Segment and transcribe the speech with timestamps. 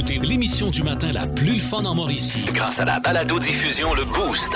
[0.00, 4.48] Écoutez l'émission du matin la plus fun en Mauricie grâce à la balado-diffusion Le Boost.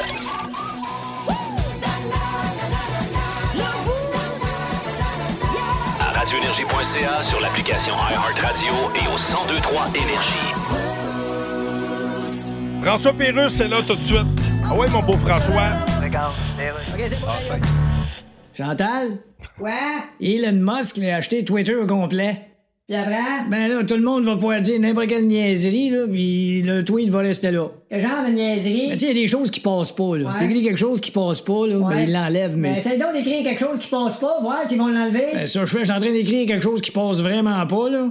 [6.01, 10.54] À radioénergie.ca, sur l'application iHeartRadio et au 1023 Énergie.
[12.82, 14.51] François Pérus, c'est là tout de suite.
[14.65, 15.73] Ah ouais, mon beau François.
[15.98, 17.26] OK, c'est bon.
[17.29, 17.56] Ah,
[18.56, 19.18] Chantal?
[19.59, 19.73] Quoi?
[20.23, 22.53] Elon Musk a acheté Twitter au complet.
[22.87, 23.48] Puis après?
[23.51, 27.09] Ben là, tout le monde va pouvoir dire n'importe quelle niaiserie, là, puis le tweet
[27.09, 27.69] va rester là.
[27.88, 28.88] Quel genre de niaiserie?
[28.88, 30.32] Ben, tu sais, il y a des choses qui passent pas, là.
[30.32, 30.38] Ouais.
[30.38, 31.95] T'écris quelque chose qui passe pas, là, Ouais.
[31.95, 32.73] ben il l'enlève, mais.
[32.73, 35.29] Ben, essaye donc d'écrire quelque chose qui passe pas, voir s'ils vont l'enlever.
[35.32, 37.88] Ben, ça, je fais, je suis en train d'écrire quelque chose qui passe vraiment pas,
[37.88, 38.10] là.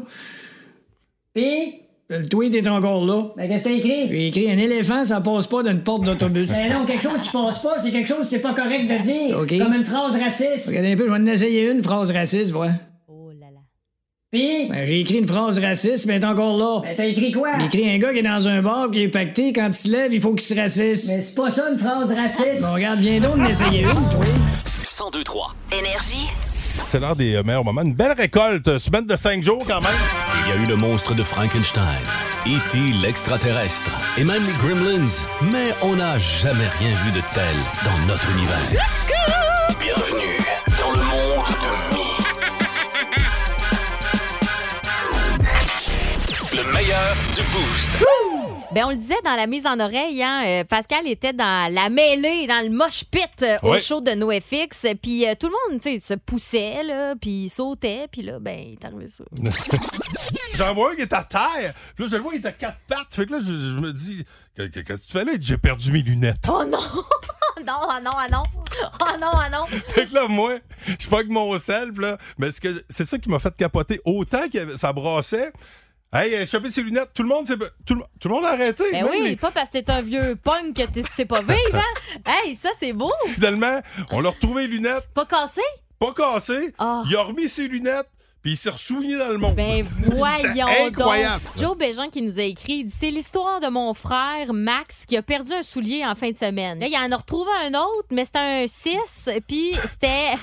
[1.36, 1.76] Puis,
[2.10, 3.26] Le tweet est encore là.
[3.38, 4.08] ben, qu'est-ce que t'as écrit?
[4.10, 6.50] J'ai écrit un éléphant, ça passe pas d'une porte d'autobus.
[6.50, 9.04] Ben non, quelque chose qui passe pas, c'est quelque chose que c'est pas correct de
[9.04, 9.64] dire.
[9.64, 10.68] Comme une phrase raciste.
[10.68, 12.74] Regardez un peu, je vais en essayer une phrase raciste, voilà.
[14.34, 16.82] Puis, Ben, j'ai écrit une phrase raciste, mais elle est encore là.
[16.82, 17.50] ben, t'as écrit quoi?
[17.60, 19.88] J'ai écrit un gars qui est dans un bar, qui est pacté, quand il se
[19.88, 21.08] lève, il faut qu'il se raciste.
[21.08, 22.64] Mais c'est pas ça une phrase raciste.
[22.64, 24.26] Bon, regarde, viens donc d'en essayer une, toi.
[24.82, 25.56] 1023.
[25.78, 26.28] Énergie.
[26.88, 27.84] C'est l'heure des euh, meilleurs moments.
[27.84, 29.92] Une belle récolte, euh, semaine de cinq jours quand même.
[30.46, 31.84] Il y a eu le monstre de Frankenstein,
[32.48, 32.80] E.T.
[33.04, 35.10] l'extraterrestre et même les Gremlins,
[35.52, 39.33] mais on n'a jamais rien vu de tel dans notre univers.
[47.34, 47.92] Du boost.
[48.74, 51.90] Ben, on le disait dans la mise en oreille, hein, euh, Pascal était dans la
[51.90, 53.80] mêlée, dans le mosh pit euh, au Ouais.
[53.80, 54.88] show de NoFX.
[55.02, 58.08] Puis euh, tout le monde, tu sais, se poussait, là, puis il sautait.
[58.12, 59.24] Puis là, ben, il est arrivé ça.
[60.56, 61.74] J'en vois un qui est à terre.
[61.96, 63.08] Puis là, je le vois, il est à quatre pattes.
[63.12, 64.26] Fait que là, je, je me dis,
[64.56, 65.32] Que- que- qu'est-ce que tu fais là?
[65.34, 66.48] Il dit, J'ai perdu mes lunettes.
[66.50, 66.78] Oh non!
[67.66, 68.44] non, ah non, ah non!
[69.02, 69.66] Oh non, ah non!
[69.88, 70.58] Fait que là, moi,
[71.00, 72.18] je fuck mon self, là.
[72.38, 74.00] Mais ce que- c'est ça qui m'a fait capoter.
[74.06, 75.52] Autant que ça brassait.
[76.14, 77.10] Hey, euh, chopé ses lunettes.
[77.14, 78.84] Tout le monde, s'est- tout, le- tout le monde a arrêté.
[78.92, 81.56] Ben oui, les- pas parce que t'es un vieux punk que tu sais pas vivre,
[81.76, 82.22] hein?
[82.46, 83.12] Hey, ça, c'est beau!
[83.34, 83.82] Finalement,
[84.12, 85.62] on l'a retrouvé les lunettes, Pas cassé?
[86.00, 86.74] pas cassées.
[86.78, 87.04] Ah.
[87.10, 88.10] Il a remis ses lunettes,
[88.44, 89.56] puis il s'est ressouillé dans le monde.
[89.56, 91.42] Ben voyons incroyable.
[91.56, 91.58] donc.
[91.58, 95.16] Joe Bégin qui nous a écrit, il dit, c'est l'histoire de mon frère Max qui
[95.16, 96.78] a perdu un soulier en fin de semaine.
[96.80, 100.34] Là, il en a retrouvé un autre, mais c'était un 6, puis c'était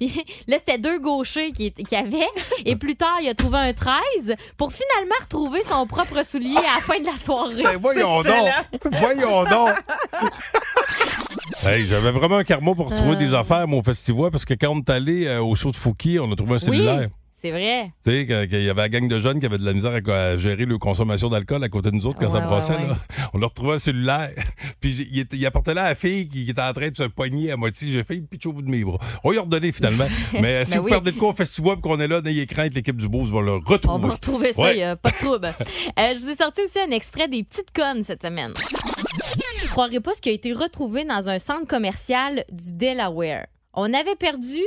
[0.48, 2.26] là c'était deux gauchers qui qui avaient
[2.64, 6.76] et plus tard, il a trouvé un 13 pour finalement retrouver son propre soulier à
[6.76, 7.62] la fin de la soirée.
[7.62, 8.48] Ben voyons donc.
[8.90, 9.76] Voyons donc.
[11.64, 13.16] Hey, j'avais vraiment un karma pour trouver Euh.
[13.16, 16.18] des affaires, mon festival, parce que quand on est allé euh, au show de Fouki,
[16.18, 17.08] on a trouvé un cellulaire.
[17.32, 17.92] c'est vrai.
[18.04, 19.92] Tu sais, que- qu'il y avait la gang de jeunes qui avaient de la misère
[19.92, 22.96] à, à gérer leur consommation d'alcool à côté de nous autres quand ça Ouais, là.
[23.32, 24.30] On leur retrouvait un cellulaire.
[24.80, 26.88] Puis j'ai- il, était- il apportait là à la fille qui, qui était en train
[26.88, 27.90] de se poigner à moitié.
[27.92, 28.98] J'ai fait une pitch au bout de mes bras.
[29.24, 30.06] On lui a redonné finalement.
[30.34, 30.90] Mais euh, si Ben vous oui.
[30.90, 33.40] perdez de quoi au festival et qu'on est là l'écran avec l'équipe du Beauce, va
[33.40, 34.06] le On retrouver.
[34.08, 34.82] va retrouver ça, Ouais.
[34.82, 35.52] a pas de trouble.
[35.98, 38.52] Euh, je vous ai sorti aussi un extrait des petites connes cette semaine.
[39.72, 43.46] Croirez pas ce qui a été retrouvé dans un centre commercial du Delaware.
[43.72, 44.60] On avait perdu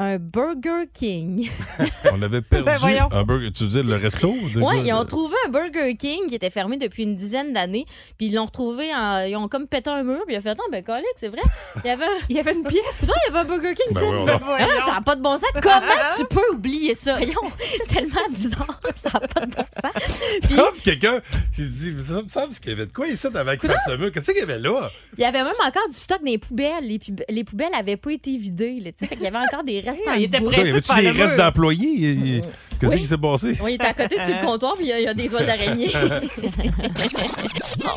[0.00, 1.50] un Burger King.
[2.12, 3.50] On avait perdu Ben, un burger.
[3.52, 4.28] Tu dis le resto?
[4.54, 7.52] de Oui, ils ont de- trouvé un Burger King qui était fermé depuis une dizaine
[7.52, 7.84] d'années.
[8.16, 10.20] Puis ils l'ont retrouvé, en- ils ont comme pété un mur.
[10.24, 11.42] Puis il a fait, ah, ben, colique, c'est vrai.
[11.84, 12.18] Il y avait un.
[12.28, 12.82] Il y avait une pièce.
[12.92, 14.40] C'est ça, il y avait un Burger King, Ben ça.
[14.88, 15.42] Ah, n'a pas de bon sens.
[15.60, 15.80] Comment
[16.16, 17.16] tu peux oublier ça?
[17.16, 18.80] Voyons, c'est tellement bizarre.
[18.94, 20.22] Ça n'a pas de bon sens.
[20.42, 21.20] Puis, Hop, quelqu'un
[21.54, 23.96] qui se dit, ça me semble qu'il y avait de quoi ici avec face le
[23.96, 24.12] mur.
[24.12, 24.90] Qu'est-ce qu'il y avait là?
[25.16, 26.84] il y avait même encore du stock dans les poubelles.
[26.86, 28.78] Les, pub- les poubelles n'avaient pas été vidées.
[28.80, 29.06] Là, tu sais.
[29.06, 31.24] fait qu'il y avait encore des restes en Il était y avait-tu faire des le
[31.24, 31.88] restes d'employés?
[31.94, 32.40] Il- il-
[32.80, 33.00] Qu'est-ce Oui.
[33.00, 33.56] qui s'est passé?
[33.60, 35.14] Oui, il était à côté sur le comptoir, puis il y a- il y, a
[35.14, 35.90] des toiles d'araignée.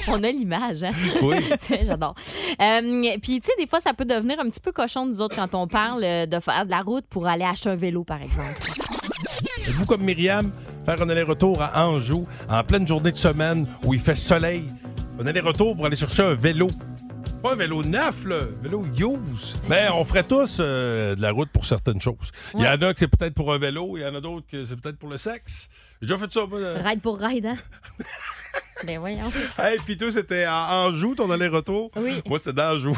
[0.07, 0.91] On a l'image, hein?
[1.21, 1.35] Oui.
[1.59, 2.15] C'est- J'adore.
[2.61, 5.35] Euh, puis, tu sais, des fois, ça peut devenir un petit peu cochon, nous autres,
[5.35, 8.21] quand on parle euh, de faire de la route pour aller acheter un vélo, par
[8.21, 8.59] exemple.
[9.67, 10.51] Êtes-vous comme Myriam,
[10.85, 14.63] faire un aller-retour à Anjou en pleine journée de semaine où il fait soleil?
[15.21, 16.67] Un aller-retour pour aller chercher un vélo.
[17.41, 18.37] Pas un vélo neuf, là.
[18.37, 19.59] Un vélo use.
[19.67, 22.31] Mais on ferait tous euh, de la route pour certaines choses.
[22.53, 24.45] Il y en a que c'est peut-être pour un vélo, il y en a d'autres
[24.49, 25.67] que c'est peut-être pour le sexe.
[26.01, 26.59] J'ai déjà fait ça, moi.
[26.59, 26.81] euh.
[26.83, 27.55] Ride pour ride, hein?
[28.85, 29.31] ben voyons.
[29.57, 31.89] Hey, puis toi, c'était à Anjou, ton aller-retour?
[31.95, 32.21] Oui.
[32.27, 32.93] Moi, c'était dans Anjou.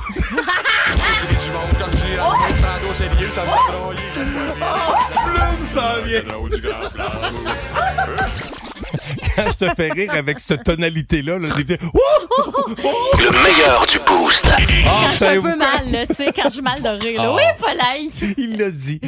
[5.25, 6.21] Plume, ça vient.
[9.35, 11.77] quand je te fais rire avec cette tonalité-là, là, des!
[11.77, 14.45] Le meilleur du boost.
[14.51, 16.89] Ah, Quand je suis un peu mal, là, tu sais, quand je suis mal de
[16.89, 17.21] rire.
[17.23, 17.29] là.
[17.31, 17.35] Ah.
[17.35, 18.09] Oui, Paulaï.
[18.37, 18.99] Il l'a dit.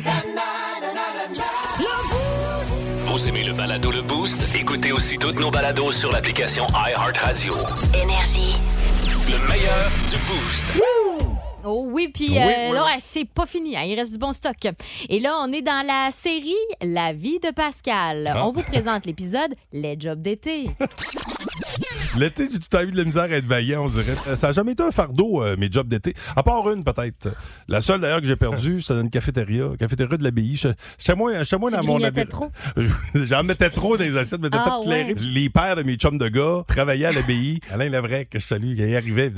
[3.06, 4.54] Vous aimez le balado Le Boost?
[4.56, 7.54] Écoutez aussi toutes nos balados sur l'application iHeartRadio.
[7.94, 8.58] Énergie.
[9.30, 10.68] Le meilleur du boost.
[11.68, 12.76] Oh oui, puis Oui, euh, oui.
[12.76, 13.76] là, c'est pas fini.
[13.76, 14.56] hein, il reste du bon stock.
[15.10, 18.30] Et là, on est dans la série La vie de Pascal.
[18.34, 18.48] Ah.
[18.48, 20.66] On vous présente l'épisode Les jobs d'été.
[22.18, 24.16] L'été, j'ai tout temps eu de la misère à être vaillant, on dirait.
[24.28, 26.14] Euh, Ça n'a jamais été un fardeau, euh, mes jobs d'été.
[26.36, 27.30] À part une, peut-être.
[27.68, 29.70] La seule, d'ailleurs, que j'ai perdue, c'était dans une cafétéria.
[29.78, 30.56] Cafétéria de l'abbaye.
[30.56, 32.50] J'étais moins, moins dans mon habit- trop?
[33.16, 35.14] J'en mettais trop dans les assiettes, mais Ah, pas ouais.
[35.20, 37.60] Les pères de mes chums de gars travaillaient à l'abbaye.
[37.72, 39.32] Alain Levrec, que je salue, il y arrivait.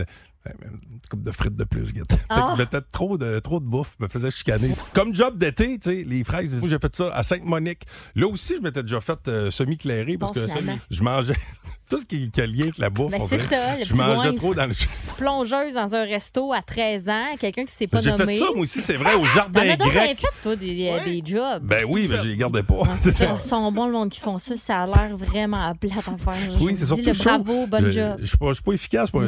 [0.48, 2.18] Ben, ben, Une coupe de frites de plus, Guette.
[2.30, 2.56] Ah.
[2.58, 4.72] mettait trop de, trop de bouffe, me faisait chicaner.
[4.94, 7.84] Comme job d'été, tu sais, les fraises, moi, j'ai fait ça à Sainte-Monique.
[8.16, 10.80] Là aussi, je m'étais déjà fait euh, semi-clairé parce Bon, que finalement.
[10.92, 11.38] je mangeais
[11.90, 13.12] tout ce qui, qui a lien avec la bouffe.
[13.12, 14.74] Ben, c'est ça, le Je petit mangeais trop dans le.
[15.18, 18.34] Plongeuse dans un resto à 13 ans, quelqu'un qui s'est pas J'ai nommé.
[18.34, 20.18] fait ça, moi aussi, c'est vrai, au jardin grec.
[20.20, 21.64] fait, toi, des, euh, des jobs?
[21.64, 22.84] Ben oui, mais je les gardais pas.
[22.98, 24.56] C'est Ça, sont bons, le monde qui font ça.
[24.58, 26.52] Ça a l'air vraiment plate à faire.
[26.52, 27.24] Je Oui, c'est surtout le chaud.
[27.24, 28.18] bravo, bon Je- job.
[28.20, 29.14] Je suis pas, je suis pas efficace.
[29.14, 29.24] Moi,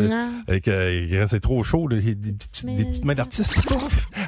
[0.47, 3.15] avec, euh, c'est trop chaud, là, il y a des, petites, Mais- des petites mains
[3.15, 3.55] d'artiste.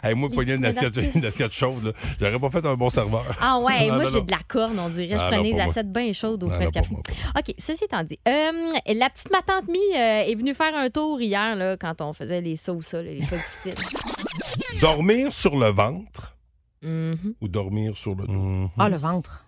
[0.03, 3.37] Hey, moi, pogner une assiette, une assiette chaude, j'aurais pas fait un bon serveur.
[3.39, 5.15] Ah ouais, Non, moi j'ai de la corne, on dirait.
[5.19, 6.57] Je Ah, prenais des assiettes bien chaudes au moi,
[7.37, 8.51] OK, ceci étant dit, euh,
[8.93, 12.13] la petite ma tante Mi euh, est venue faire un tour hier là, quand on
[12.13, 13.73] faisait les sauts, ça, là, les choix difficiles.
[14.81, 16.35] Dormir sur le ventre
[16.83, 17.35] Mhm.
[17.41, 18.69] ou dormir sur le dos?
[18.79, 19.45] Ah, le ventre.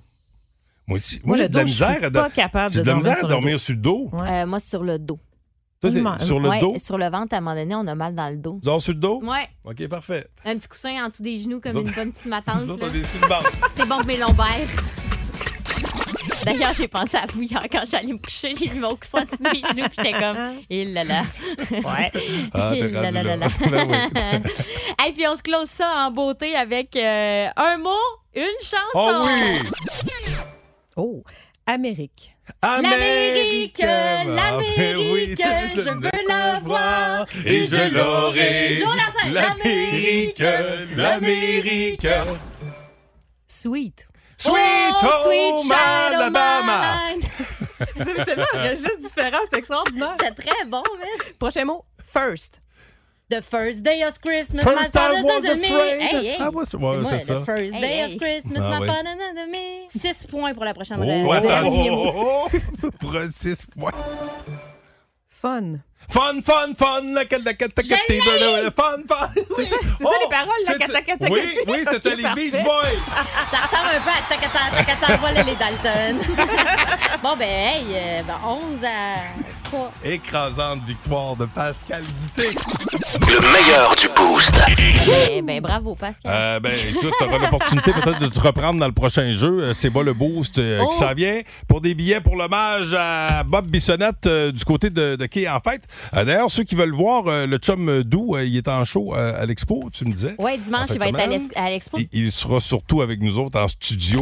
[0.85, 1.15] Moi aussi.
[1.23, 2.69] Moi, Moi, j'ai le de la misère suis à pas dormir.
[2.71, 4.09] J'ai de de la dormir misère à sur le dormir sur le dos.
[4.13, 4.29] Ouais.
[4.31, 5.19] Euh, moi, sur le dos.
[5.81, 6.75] Toi, sur le Ouais, dos?
[6.79, 8.59] Sur le ventre, à un moment donné, on a mal dans le dos.
[8.63, 9.19] Dors sur le dos?
[9.23, 10.27] Ouais, OK, parfait.
[10.45, 12.61] un petit coussin en dessous des genoux comme une bonne petite matante.
[13.73, 14.67] C'est bon pour mes lombaires.
[16.45, 18.53] D'ailleurs, j'ai pensé à vous hier quand j'allais me coucher.
[18.55, 20.37] J'ai mis mon coussin en dessous de mes genoux puis j'étais comme,
[20.69, 21.23] et là là.
[21.71, 22.11] Ouais.
[22.53, 23.35] Ah, t'es Eh là là là.
[23.35, 24.07] là là.
[24.13, 24.43] Ben.
[25.07, 27.89] Et puis on se close ça en beauté avec euh, un mot,
[28.35, 28.81] une chanson.
[28.95, 29.59] Oh oui!
[30.95, 31.23] Oh,
[31.65, 32.29] Amérique.
[32.61, 38.83] L'Amérique, Ah, l'Amérique, ben oui, je veux la voir et je l'aurai.
[39.31, 40.43] L'Amérique,
[40.97, 42.07] l'Amérique.
[43.47, 44.07] Sweet.
[44.43, 47.15] Sweet Oh, Home sweet Alabama.
[47.95, 50.15] Vous avez tellement un registre différent, c'est extraordinaire.
[50.19, 51.33] C'était très bon, man.
[51.39, 52.59] Prochain mot, first.
[53.29, 55.65] The first day of Christmas, First my I father was to me.
[55.65, 56.01] afraid.
[56.01, 56.37] Hey, hey.
[56.39, 57.39] Ah, ouais, c'est- ouais, moi, c'est ça.
[57.39, 58.17] The first day Hey, of.
[58.21, 58.87] Christmas, Ah, my ouais.
[58.87, 59.87] father to me.
[59.87, 61.41] Six points pour la prochaine Oh, le attends.
[61.47, 62.11] dernier mot.
[62.13, 62.91] Oh, oh, oh.
[62.99, 63.91] Pour un six points.
[65.29, 65.79] Fun.
[66.13, 67.23] Fun, fun, fun, la
[68.69, 69.29] fun, fun.
[69.55, 71.27] C'est ça, c'est ça les paroles, la.
[71.27, 72.83] Oui, oui, c'était les Beach Boys.
[73.49, 76.35] Ça ressemble un peu à Takata, Takata, voilà les Dalton.
[77.23, 79.91] bon, ben, hey, euh, ben, 11 à 3.
[80.05, 82.55] Écrasante victoire de Pascal Guité.
[83.19, 84.51] Le meilleur du boost.
[85.07, 86.31] Ben, ben, bravo, Pascal.
[86.31, 89.61] Euh, ben, écoute, t'auras l'opportunité peut-être de te reprendre dans le prochain jeu.
[89.63, 90.89] Euh, C'est bas le boost euh, Oh!
[90.89, 95.15] qui s'en vient pour des billets pour l'hommage à Bob Bissonnette euh, du côté de,
[95.15, 95.81] de Quai en fête.
[96.15, 99.15] Euh, D'ailleurs, ceux qui veulent voir euh, le chum doux, euh, il est en show
[99.15, 100.35] euh, à l'expo, tu me disais.
[100.37, 101.97] ouais, dimanche, en il va être à l'expo.
[101.97, 104.19] Il, il sera surtout avec nous autres en studio.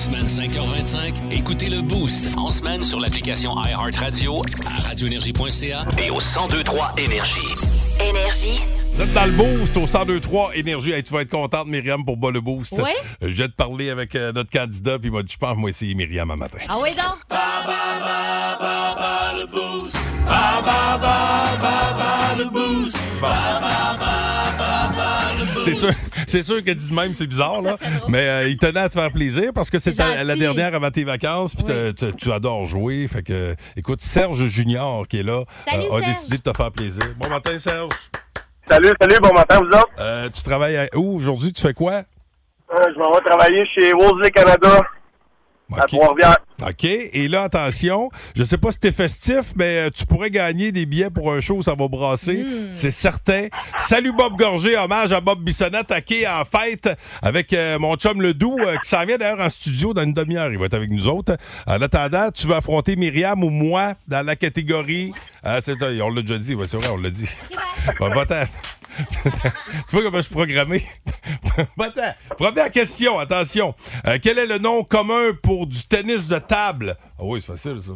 [0.00, 2.34] En semaine 5h25, écoutez le Boost.
[2.38, 7.54] En semaine sur l'application iHeartRadio, à radioénergie.ca et au 1023 Énergie.
[8.00, 8.60] Énergie.
[8.94, 10.92] Vous êtes dans le boost au 1023 Énergie.
[10.92, 12.80] Hey, tu vas être contente, Myriam, pour bas le boost.
[12.82, 12.92] Oui?
[13.22, 15.58] Euh, Je vais te parler avec euh, notre candidat, puis il m'a dit, je pense,
[15.58, 16.56] moi, essayer Myriam un matin.
[16.70, 17.18] Ah oui, donc?
[25.62, 25.90] C'est sûr,
[26.26, 27.76] c'est sûr que dit de même, c'est bizarre, là.
[28.08, 31.04] Mais euh, il tenait à te faire plaisir parce que c'est la dernière avant tes
[31.04, 31.64] vacances, puis
[32.18, 33.06] tu adores jouer.
[33.08, 36.06] Fait que, écoute, Serge Junior qui est là Salut, euh, a Serge.
[36.06, 37.04] décidé de te faire plaisir.
[37.18, 37.92] Bon matin, Serge.
[38.68, 39.88] Salut, salut, bon matin, vous autres.
[39.98, 41.52] Euh, tu travailles à où aujourd'hui?
[41.52, 42.02] Tu fais quoi?
[42.72, 44.80] Euh, je m'en vais travailler chez Wolseley Canada
[45.76, 45.88] à OK.
[45.88, 46.38] Trois-Rivières.
[46.62, 46.84] OK.
[46.84, 50.86] Et là, attention, je sais pas si t'es festif, mais euh, tu pourrais gagner des
[50.86, 52.44] billets pour un show, ça va brasser.
[52.72, 53.46] C'est certain.
[53.78, 56.90] Salut Bob Gorgé, hommage à Bob Bissonnette, à qui en fête
[57.22, 60.14] avec euh, mon chum Le Doux, euh, qui s'en vient d'ailleurs en studio dans une
[60.14, 60.52] demi-heure.
[60.52, 61.36] Il va être avec nous autres.
[61.66, 65.12] En attendant, tu vas affronter Myriam ou moi dans la catégorie.
[65.42, 67.28] Ah, c'est, on l'a déjà dit, ouais, c'est vrai, on l'a dit.
[67.98, 68.10] Bon.
[69.88, 70.84] tu vois comment je suis programmé?
[71.76, 72.12] Va-t'en.
[72.36, 73.74] Première question, attention.
[74.06, 76.96] Euh, quel est le nom commun pour du tennis de table?
[77.18, 77.92] Ah oui, c'est facile, ça.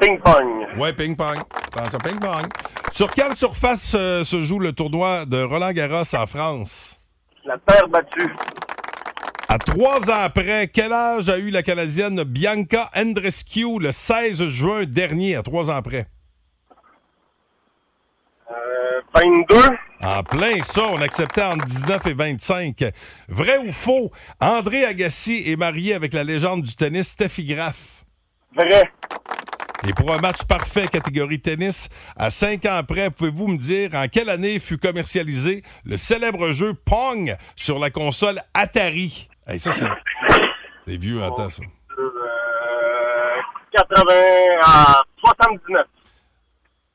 [0.00, 0.78] Ping-pong.
[0.78, 1.38] Ouais, ping-pong.
[1.72, 2.46] Attention, ping-pong.
[2.92, 6.98] Sur quelle surface euh, se joue le tournoi de Roland Garros en France?
[7.44, 8.32] La terre battue.
[9.48, 14.84] À trois ans après, quel âge a eu la Canadienne Bianca Andrescu le 16 juin
[14.84, 16.06] dernier, à trois ans après?
[18.50, 19.56] Euh, 22.
[20.02, 22.84] En plein ça, on acceptait entre 19 et 25.
[23.28, 24.10] Vrai ou faux,
[24.40, 27.76] André Agassi est marié avec la légende du tennis Steffi Graf.
[28.54, 28.90] Vrai.
[29.86, 34.08] Et pour un match parfait catégorie tennis, à cinq ans après, pouvez-vous me dire en
[34.08, 39.28] quelle année fut commercialisé le célèbre jeu Pong sur la console Atari?
[39.46, 39.86] Hey, ça, c'est...
[40.86, 41.62] C'est vieux en temps, ça.
[41.98, 43.40] Euh,
[43.72, 44.14] 80
[44.62, 45.86] à 79.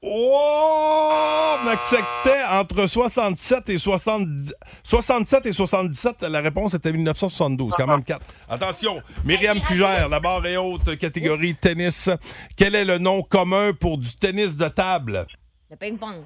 [0.02, 1.56] Oh!
[1.62, 4.54] On acceptait entre 67 et 70...
[4.84, 6.22] 67 et 77.
[6.24, 7.74] La réponse était 1972.
[7.76, 8.22] Quand même 4.
[8.48, 12.10] Attention, Myriam Fugère, la barre est haute, catégorie tennis.
[12.56, 15.28] Quel est le nom commun pour du tennis de table?
[15.70, 16.24] Le ping-pong.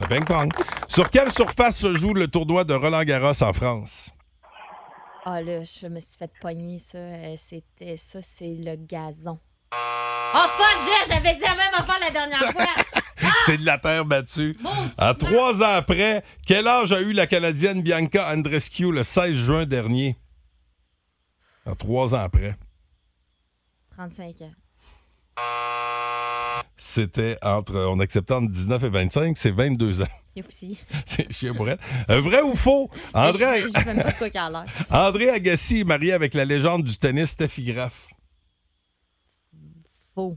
[0.00, 0.50] Le ping-pong.
[0.88, 4.10] Sur quelle surface se joue le tournoi de Roland Garros en France?
[5.24, 6.98] Ah là, je me suis fait pogner ça.
[6.98, 9.38] Euh, C'était ça, c'est le gazon.
[9.72, 12.64] Oh fuck, j'avais dit la même affaire la dernière fois.
[13.46, 14.56] C'est de la terre battue.
[14.98, 19.66] À trois ans après, quel âge a eu la Canadienne Bianca Andrescu le 16 juin
[19.66, 20.16] dernier?
[21.66, 22.56] À trois ans après.
[23.90, 24.50] 35 ans.
[26.76, 30.08] C'était entre, on acceptait entre 19 et 25, c'est 22 ans.
[31.06, 31.78] C'est chien pour elle.
[32.10, 32.90] Euh, vrai ou faux?
[33.12, 34.64] André, Je même pas.
[34.90, 38.08] André Agassi est marié avec la légende du tennis Steffi Graf.
[40.14, 40.36] Faux.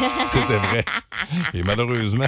[0.30, 0.84] C'était vrai.
[1.54, 2.26] Et malheureusement,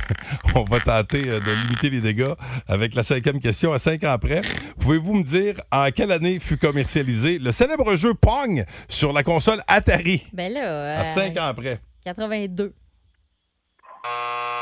[0.54, 2.32] on va tenter euh, de limiter les dégâts
[2.66, 4.42] avec la cinquième question à cinq ans après.
[4.80, 9.60] Pouvez-vous me dire en quelle année fut commercialisé le célèbre jeu Pong sur la console
[9.66, 10.26] Atari?
[10.32, 10.98] Ben là.
[10.98, 11.80] À euh, cinq ans après.
[12.04, 12.72] 82.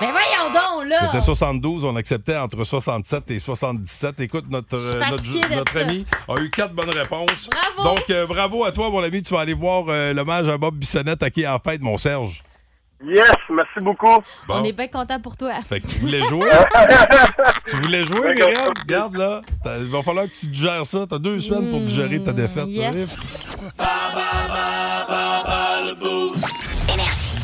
[0.00, 0.96] Mais voyons donc, là!
[1.06, 4.20] C'était 72, on acceptait entre 67 et 77.
[4.20, 7.48] Écoute, notre, euh, notre, notre ami a eu quatre bonnes réponses.
[7.50, 7.94] Bravo!
[7.94, 9.22] Donc, euh, bravo à toi, mon ami.
[9.22, 11.96] Tu vas aller voir euh, l'hommage à Bob Bissonnette à qui est en fête, mon
[11.96, 12.42] Serge.
[13.06, 14.06] Yes, merci beaucoup.
[14.48, 14.54] Bon.
[14.60, 15.52] On est bien content pour toi.
[15.68, 16.48] Fait que tu voulais jouer?
[17.66, 18.34] tu voulais jouer.
[18.34, 18.72] Myriam?
[18.78, 19.42] Regarde, là.
[19.80, 21.06] Il va falloir que tu digères ça.
[21.08, 22.66] T'as deux semaines pour digérer ta défaite.
[22.68, 23.16] yes.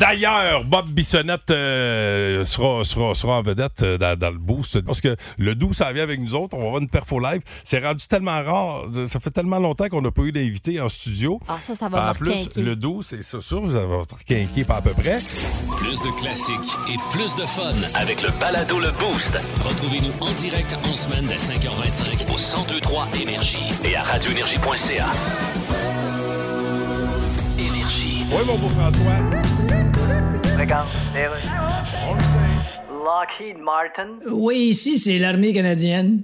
[0.01, 4.81] D'ailleurs, Bob Bissonnette euh, sera, sera, sera en vedette euh, dans, dans le boost.
[4.81, 6.57] Parce que le doux, ça vient avec nous autres.
[6.57, 7.41] On va avoir une perfo live.
[7.63, 8.85] C'est rendu tellement rare.
[9.07, 11.39] Ça fait tellement longtemps qu'on n'a pas eu d'invité en studio.
[11.47, 12.61] Ah, ça, ça va En plus, requinquer.
[12.63, 15.19] le doux, c'est ça sûr, vous allez votre quinqué pas à peu près.
[15.77, 19.37] Plus de classiques et plus de fun avec le balado Le Boost.
[19.63, 25.05] Retrouvez-nous en direct en semaine dès 5h25 au 1023 Énergie et à radioénergie.ca.
[27.59, 28.25] Énergie.
[28.31, 29.80] Oui, mon beau François.
[33.03, 34.19] Lockheed Martin.
[34.29, 36.21] Oui, ici, c'est l'armée canadienne.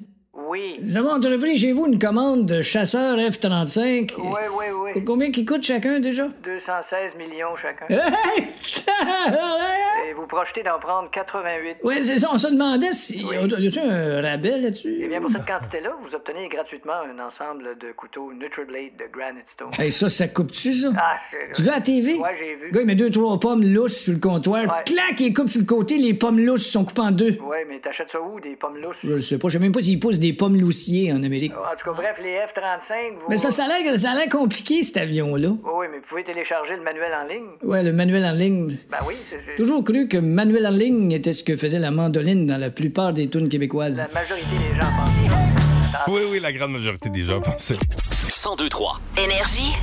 [0.58, 0.80] Oui.
[0.82, 4.14] Nous avons entrepris chez vous une commande de chasseurs F-35.
[4.18, 5.04] Oui, oui, oui.
[5.06, 6.28] Combien qui coûte chacun déjà?
[6.44, 7.86] 216 millions chacun.
[10.10, 11.78] Et vous projetez d'en prendre 88.
[11.84, 13.24] Oui, c'est ça, on se demandait si.
[13.24, 13.36] Oui.
[13.36, 15.00] Y a-tu un rabais là-dessus?
[15.02, 19.46] Eh bien, pour cette quantité-là, vous obtenez gratuitement un ensemble de couteaux NutriBlade de Granite
[19.54, 19.70] Stone.
[19.78, 20.90] Hey, ça, ça coupe-tu, ça?
[20.98, 21.54] Ah, c'est...
[21.54, 22.16] Tu veux à la TV?
[22.16, 22.68] Ouais, j'ai vu.
[22.68, 24.64] Le gars, il met deux, trois pommes lousses sur le comptoir.
[24.64, 24.84] Ouais.
[24.86, 27.38] Clac, il coupe sur le côté, les pommes lousses sont coupées en deux.
[27.42, 28.96] Ouais, mais t'achètes ça où, des pommes lousses?
[29.04, 31.52] Je sais pas, je sais même pas s'ils poussent des pommes loussiers en Amérique.
[31.54, 33.22] En tout cas, bref, les F-35, vous...
[33.30, 35.50] Mais c'est parce que ça a l'air- ça a l'air compliqué, cet avion-là.
[35.50, 37.48] Oui, oui, mais vous pouvez télécharger le manuel en ligne.
[37.64, 38.78] Ouais, le manuel en ligne.
[38.90, 39.56] Ben oui, c'est...
[39.58, 43.14] Toujours cru que manuel en ligne était ce que faisait la mandoline dans la plupart
[43.14, 43.98] des tunes québécoises.
[43.98, 46.08] La majorité des gens pensent.
[46.08, 47.76] Oui, oui, la grande majorité des gens pensaient.
[47.76, 49.00] 1023.
[49.18, 49.74] Énergie.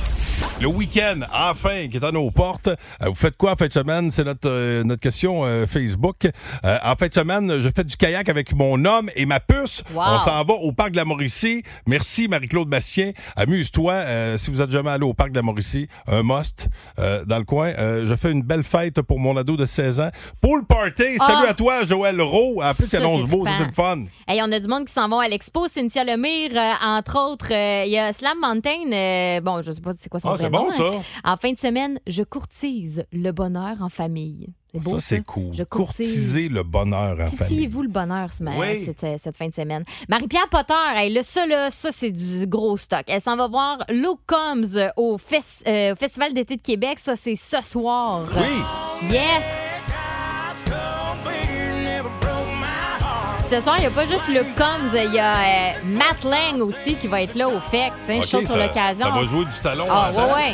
[0.61, 2.67] Le week-end, enfin, qui est à nos portes.
[2.67, 2.75] Euh,
[3.07, 4.09] vous faites quoi en fin de semaine?
[4.11, 6.27] C'est notre, euh, notre question euh, Facebook.
[6.63, 9.83] En fin de semaine, je fais du kayak avec mon homme et ma puce.
[9.93, 10.01] Wow.
[10.05, 11.63] On s'en va au parc de la Mauricie.
[11.87, 13.11] Merci, Marie-Claude Bastien.
[13.35, 14.37] Amuse-toi.
[14.37, 17.73] Si vous êtes jamais allé au parc de la Mauricie, un must dans le coin.
[17.77, 20.09] Je fais une belle fête pour mon ado de 16 ans.
[20.41, 21.17] Pool party.
[21.19, 21.25] Ah.
[21.25, 22.63] Salut à toi, Joël Rowe.
[22.63, 23.45] En plus, Ça, annonce beau.
[23.57, 24.05] C'est le fun.
[24.27, 25.67] Hey, on a du monde qui s'en va à l'expo.
[25.67, 26.51] Cynthia Lemire,
[26.81, 27.51] entre autres.
[27.51, 29.41] Il y a Slam Mountain.
[29.41, 30.83] bon, je sais pas c'est quoi son Ah, c'est bon, ça.
[31.23, 34.49] En fin de semaine, je courtise le bonheur en famille.
[34.73, 35.53] Beau, Ça, c'est cool.
[35.53, 37.37] Je Courtiser le bonheur en famille.
[37.37, 38.83] Titillez-vous le bonheur ce ma- Oui.
[38.83, 39.85] cette, euh, cette fin de semaine.
[40.09, 40.73] Marie-Pierre Potter,
[41.11, 43.03] là, ça, là, ça c'est du gros stock.
[43.07, 44.65] Elle s'en va voir Look Comes
[44.97, 46.99] au, fes- euh, au Festival d'été de Québec.
[46.99, 48.27] Ça, c'est ce soir.
[48.35, 49.09] Oui.
[49.11, 49.64] Yes!
[53.47, 56.59] Ce soir, il n'y a pas juste Luke Combs, il y a euh, Matt Lang
[56.61, 57.91] aussi qui va être là au FEC.
[58.09, 59.05] Ok, chaud sur l'occasion.
[59.05, 59.85] Ça va jouer du talon.
[59.87, 60.33] Ah, en ouais, temps.
[60.35, 60.53] ouais.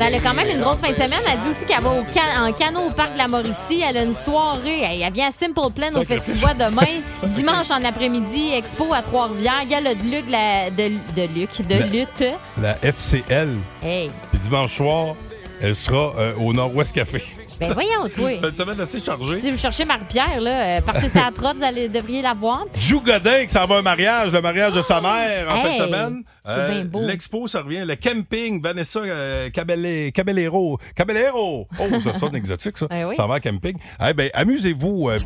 [0.00, 1.12] Elle a quand même une grosse fin de semaine.
[1.30, 3.82] Elle dit aussi qu'elle va au can- en canot au parc de la Mauricie.
[3.86, 4.80] Elle a une soirée.
[4.80, 6.86] Elle, elle vient à Simple Plan au festival demain.
[7.24, 9.66] Dimanche en après-midi, expo à Trois-Rivières.
[9.68, 12.24] Gala de Luc, la- de, de Luc, de La- lutte.
[12.60, 13.56] La FCL.
[13.82, 15.14] Hey, Puis dimanche soir,
[15.60, 17.22] elle sera euh, au Nord-Ouest Café.
[17.68, 18.30] Ben voyons, toi.
[18.40, 19.38] Fin de semaine assez chargée.
[19.38, 22.64] Si vous cherchez Marie-Pierre, là, euh, partez sa trotte, vous allez, devriez la voir.
[22.78, 25.62] Jou Godin qui s'en va à un mariage, le mariage de sa mère en Hey,
[25.62, 26.22] fin de semaine.
[26.46, 27.02] Euh, c'est bien beau.
[27.06, 27.84] L'expo, ça revient.
[27.86, 30.78] Le camping, Vanessa euh, Cabelle- Caballero.
[30.96, 31.68] Caballero!
[31.78, 32.86] Oh, ça sonne exotique, ça.
[32.90, 33.14] Oui.
[33.16, 33.76] Ça va à camping.
[34.04, 35.08] Eh ben, amusez-vous.
[35.10, 35.18] euh,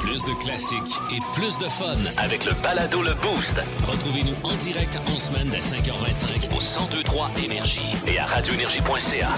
[0.00, 3.60] Plus de classiques et plus de fun avec le balado Le Boost.
[3.86, 9.28] Retrouvez-nous en direct en semaine dès 5h25 au 1023 Énergie et à radioénergie.ca.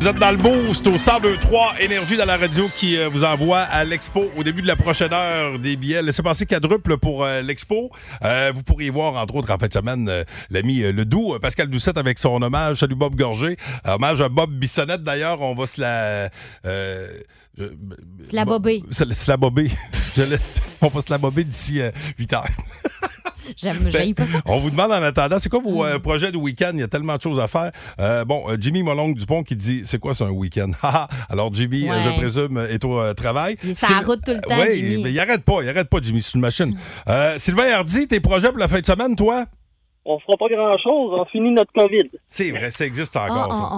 [0.00, 3.60] Vous êtes dans le boost au 1023 Énergie dans la radio qui euh, vous envoie
[3.60, 6.02] à l'expo au début de la prochaine heure des billets.
[6.02, 7.90] Laissez passer quadruple pour euh, l'expo.
[8.22, 12.18] Euh, vous pourriez voir, entre autres, en fin de semaine, l'ami Ledoux, Pascal Doucette avec
[12.18, 12.76] son hommage.
[12.76, 13.56] Salut Bob Gorgé.
[13.84, 15.40] Hommage à Bob Bissonnette, d'ailleurs.
[15.40, 16.28] On va se la...
[16.66, 17.08] euh,
[17.58, 18.82] Se la bober.
[18.92, 19.70] Se, la bober.
[20.82, 21.80] On va se la bober d'ici
[22.18, 22.46] 8 heures.
[23.56, 24.38] J'aime, j'aime pas ça.
[24.46, 26.70] On vous demande en attendant, c'est quoi vos euh, projets de week-end?
[26.74, 27.70] Il y a tellement de choses à faire.
[28.00, 30.70] Euh, bon, euh, Jimmy Molongue Dupont qui dit c'est quoi c'est un week-end?
[30.82, 31.08] Haha.
[31.28, 31.96] Alors, Jimmy, Ouais.
[32.04, 33.56] je présume, est au euh, travail.
[33.62, 35.02] Il est sur la route tout le temps, Oui, Jimmy.
[35.04, 36.76] mais il arrête pas, il arrête pas, Jimmy, c'est une machine.
[37.08, 39.44] Euh, Sylvain Hardy, tes projets pour la fin de semaine, toi?
[40.04, 42.10] On fera pas grand-chose, on finit notre COVID.
[42.28, 43.68] C'est vrai, ça existe Oh, encore, ça.
[43.72, 43.76] oh,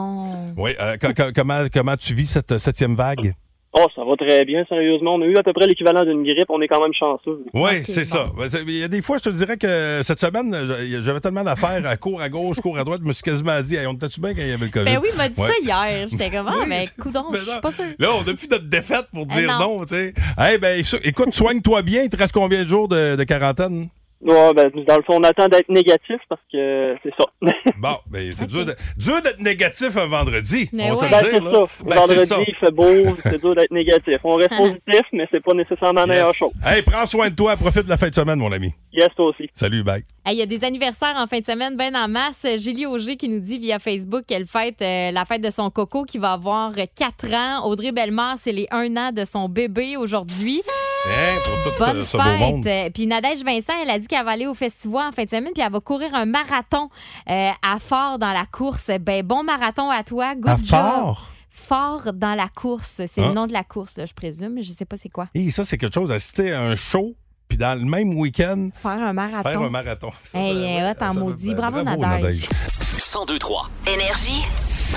[0.59, 0.63] oh.
[0.63, 3.33] Oui, euh, co- co- comment, comment tu vis cette septième vague?
[3.75, 5.15] Oh, ça va très bien, sérieusement.
[5.17, 7.45] On a eu à peu près l'équivalent d'une grippe, on est quand même chanceux.
[7.53, 8.17] Oui, c'est bon.
[8.17, 8.31] ça.
[8.37, 10.55] Ben, Il y a des fois, je te dirais que cette semaine,
[11.03, 13.77] j'avais tellement d'affaires à court à gauche, court à droite, je me suis quasiment dit,
[13.77, 14.87] Hey, on était-tu bien quand il y avait le COVID?
[14.87, 15.49] Ben oui, il m'a dit Ouais.
[15.49, 16.09] ça hier.
[16.11, 16.67] J'étais comme, ah, Oui.
[16.67, 17.85] mais coudonc, Mais je suis pas sûre.
[17.99, 19.79] Là, on a plus notre défaite pour Eh dire non.
[19.79, 20.15] non, tu sais.
[20.53, 22.03] Eh ben, écoute, soigne-toi bien.
[22.05, 23.89] Il te reste combien de jours de, de quarantaine?
[24.21, 27.25] Ouais, ben, dans le fond, on attend d'être négatif parce que c'est ça.
[27.79, 28.51] Bon, ben, c'est Ok.
[28.97, 30.69] dur d'être négatif un vendredi.
[30.73, 31.09] Mais on ouais.
[31.09, 31.39] Ben, dire, ça.
[31.51, 31.65] là.
[31.85, 32.39] Ben, Vendredi, ça.
[32.47, 34.17] il fait beau, c'est dur d'être négatif.
[34.25, 36.51] On reste positif, mais c'est pas nécessairement la meilleure chose.
[36.65, 37.57] Hey, prends soin de toi.
[37.57, 38.73] Profite de la fin de semaine, mon ami.
[38.93, 39.49] Yes, toi aussi.
[39.55, 40.03] Salut, bye.
[40.27, 42.45] Hey, Il y a des anniversaires en fin de semaine, ben en masse.
[42.59, 46.05] Julie Auger qui nous dit via Facebook qu'elle fête euh, la fête de son coco
[46.05, 47.67] qui va avoir 4 ans.
[47.67, 50.63] Audrey Bellemare, c'est les 1 an de son bébé aujourd'hui.
[51.07, 52.65] Hein, pour tout Bonne euh, ce beau monde.
[52.65, 52.89] fête.
[52.89, 55.31] Euh, Puis Nadège Vincent, elle a dit qu'elle va aller au festival en fin de
[55.31, 56.91] semaine puis elle va courir un marathon
[57.31, 58.91] euh, à Fort dans la course.
[59.01, 60.35] Ben bon marathon à toi.
[60.35, 60.67] Good À job.
[60.67, 61.31] fort?
[61.51, 63.03] Fort dans la course.
[63.07, 63.29] C'est Hein?
[63.29, 64.61] le nom de la course, là, je présume.
[64.63, 65.29] Je sais pas c'est quoi.
[65.35, 66.11] Et ça, c'est quelque chose.
[66.13, 67.15] Assister à un show,
[67.49, 69.49] puis dans le même week-end, Faire un marathon.
[69.49, 70.11] faire un marathon.
[70.33, 71.55] Ça, Hey, ça- hey, hot en ça- maudit.
[71.55, 72.49] ben, Bravo, Nadège.
[72.97, 73.71] 1023.
[73.87, 74.43] Énergie.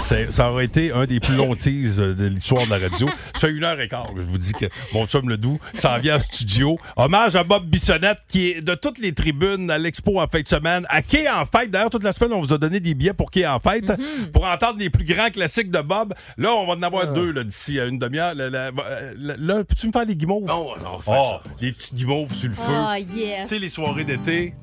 [0.06, 3.08] C'est- Ça aurait été un des plus longs teases euh, de l'histoire de la radio.
[3.34, 4.10] Ça fait une heure et quart.
[4.16, 6.78] Je vous dis que mon chum le doux s'en vient en studio.
[6.96, 10.48] Hommage à Bob Bissonnette, qui est de toutes les tribunes à l'Expo en fin de
[10.48, 11.70] semaine, à Quai en fête.
[11.72, 14.32] D'ailleurs, toute la semaine, on vous a donné des billets pour Quai en fête Mm-hmm.
[14.32, 16.14] pour entendre les plus grands classiques de Bob.
[16.38, 18.34] Là, on va en avoir deux là, d'ici à une demi-heure.
[18.36, 20.46] Là, là, peux-tu me faire les guimauves?
[20.46, 21.42] Non, non, Oh, ça.
[21.62, 22.64] les petites guimauves sur le feu.
[22.70, 23.50] Oh, Tu yes.
[23.50, 24.54] sais, les soirées d'été.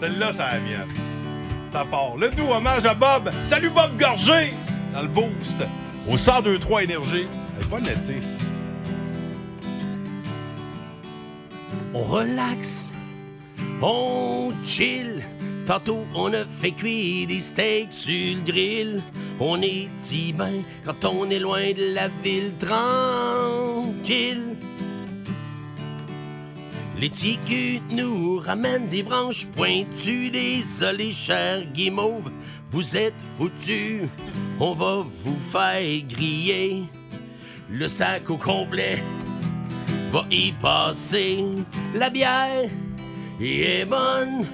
[0.00, 0.86] Celle-là, ça vient.
[1.72, 3.30] Le doux hommage à Bob.
[3.42, 4.52] Salut Bob Gorgé
[4.92, 5.56] dans le boost.
[6.08, 7.28] Au 1023 Énergie.
[7.60, 8.20] Eh, Bon été.
[11.94, 12.92] On relaxe,
[13.80, 15.22] on chill.
[15.66, 19.02] Tantôt, on a fait cuire des steaks sur le grill.
[19.38, 20.34] On est si
[20.84, 24.56] quand on est loin de la ville tranquille.
[27.00, 27.10] Les
[27.90, 30.30] nous ramènent des branches pointues.
[30.30, 32.30] Désolé, cher guimauve,
[32.68, 34.02] vous êtes foutus.
[34.58, 36.84] On va vous faire griller
[37.70, 39.02] le sac au complet
[40.10, 41.44] va y passer.
[41.94, 42.68] La bière
[43.40, 44.44] est bonne,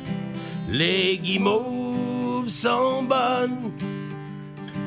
[0.69, 3.73] les guimauves sont bonnes.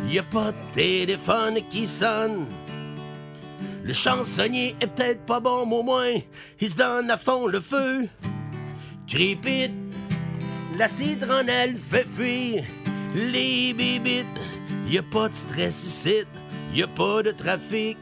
[0.07, 2.45] Y a pas de téléphone qui sonne.
[3.89, 6.13] Le chansonnier est peut-être pas bon, mais au moins
[6.61, 8.07] il se donne à fond le feu.
[9.07, 9.71] Crépite,
[10.77, 12.63] la citronnelle fait fuir
[13.15, 14.27] les bébites.
[14.87, 16.17] Y a pas de stress ici,
[16.71, 17.97] y a pas de trafic.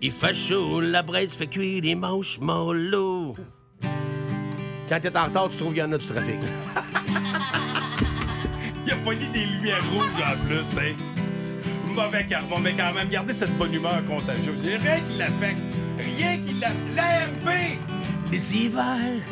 [0.00, 3.34] Il fait chaud, la braise fait cuire les manches mollo.
[4.88, 6.36] Quand t'es en retard, tu trouves qu'il y en a du trafic.
[8.86, 10.94] Il a pas dit des lumières rouges en plus, hein.
[11.94, 14.58] Mauvais karma, mais quand même, gardez cette bonne humeur contagieuse.
[14.64, 15.58] Il a rien qui l'affecte.
[15.98, 16.70] Rien qui l'a.
[16.96, 17.78] L'AMP!
[18.32, 19.22] Les hivers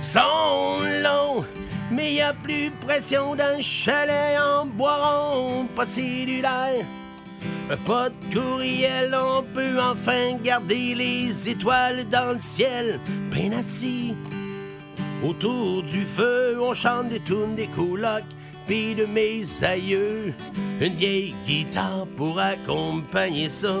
[0.00, 1.44] sont longs,
[1.90, 6.84] mais y a plus pression d'un chalet en boiron, pas cellulaire.
[7.86, 13.00] Pas de courriel, on peut enfin garder les étoiles dans le ciel.
[13.30, 14.14] Ben assis,
[15.24, 18.24] autour du feu, on chante des tunes des colocs,
[18.66, 20.34] puis de mes aïeux.
[20.80, 23.74] Une vieille guitare pour accompagner ça.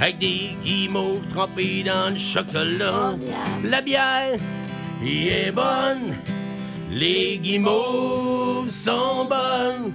[0.00, 3.14] Avec des guimauves trempés dans le chocolat.
[3.62, 4.38] La bière
[5.02, 6.14] y est bonne.
[6.90, 9.92] Les guimauves sont bonnes.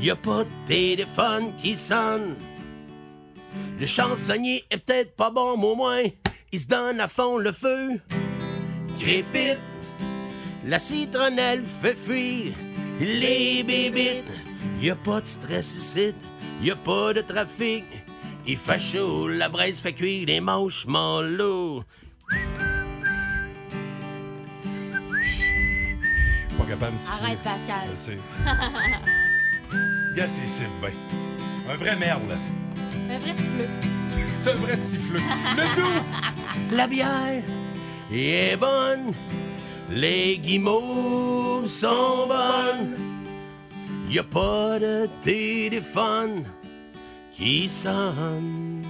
[0.00, 2.36] Y a pas de téléphone qui sonne.
[3.78, 6.02] Le chansonnier est peut-être pas bon, mais au moins,
[6.52, 8.00] il se donne à fond le feu.
[8.98, 9.58] Crépite,
[10.66, 12.52] la citronnelle fait fuir
[13.00, 14.24] les bébites.
[14.80, 16.14] Y a pas de stress ici,
[16.62, 17.84] y a pas de trafic.
[18.46, 21.84] Il fait chaud, la braise fait cuire les manches mollo.
[26.58, 27.18] Pas capable de siffler.
[27.22, 27.88] Arrête, Pascal.
[27.90, 28.18] Je sais.
[30.16, 30.92] Gars, c'est Sylvain.
[31.70, 32.36] Un vrai merde.
[33.10, 33.68] Un vrai siffleux.
[34.40, 35.20] C'est un vrai siffleux.
[35.56, 36.76] Le doux!
[36.76, 37.42] La bière
[38.12, 39.12] est bonne,
[39.90, 41.33] les guimauves
[41.66, 42.96] sont bonnes.
[44.08, 46.44] Y a pas de téléphone
[47.36, 48.82] qui sonne.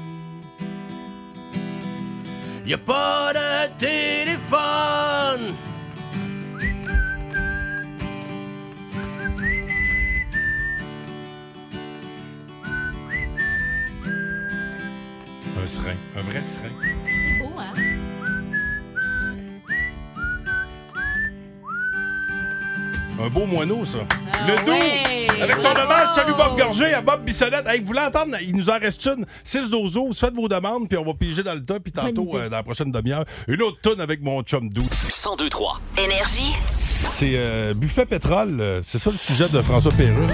[2.66, 5.54] Y a pas de téléphone.
[15.62, 15.96] Un serein.
[16.16, 17.13] Un vrai serein.
[23.22, 23.98] Un beau moineau, ça.
[24.10, 24.72] Ah le doux!
[24.72, 25.26] ouais!
[25.42, 27.66] Avec son hommage, salut Bob Gorgé à Bob Bissonnette.
[27.68, 28.36] Hey, vous voulez entendre?
[28.42, 29.24] Il nous en reste une.
[29.42, 32.48] 6 dozo, faites vos demandes, puis on va piger dans le tas, puis tantôt, euh,
[32.48, 34.82] dans la prochaine demi-heure, une autre tonne avec mon chum doux.
[34.82, 35.80] 1023.
[35.98, 36.54] Énergie.
[37.14, 38.56] C'est euh, buffet pétrole.
[38.60, 40.32] euh, C'est ça le sujet de François Pérusse.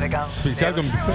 [0.00, 0.30] Regarde.
[0.36, 1.12] Spécial comme buffet.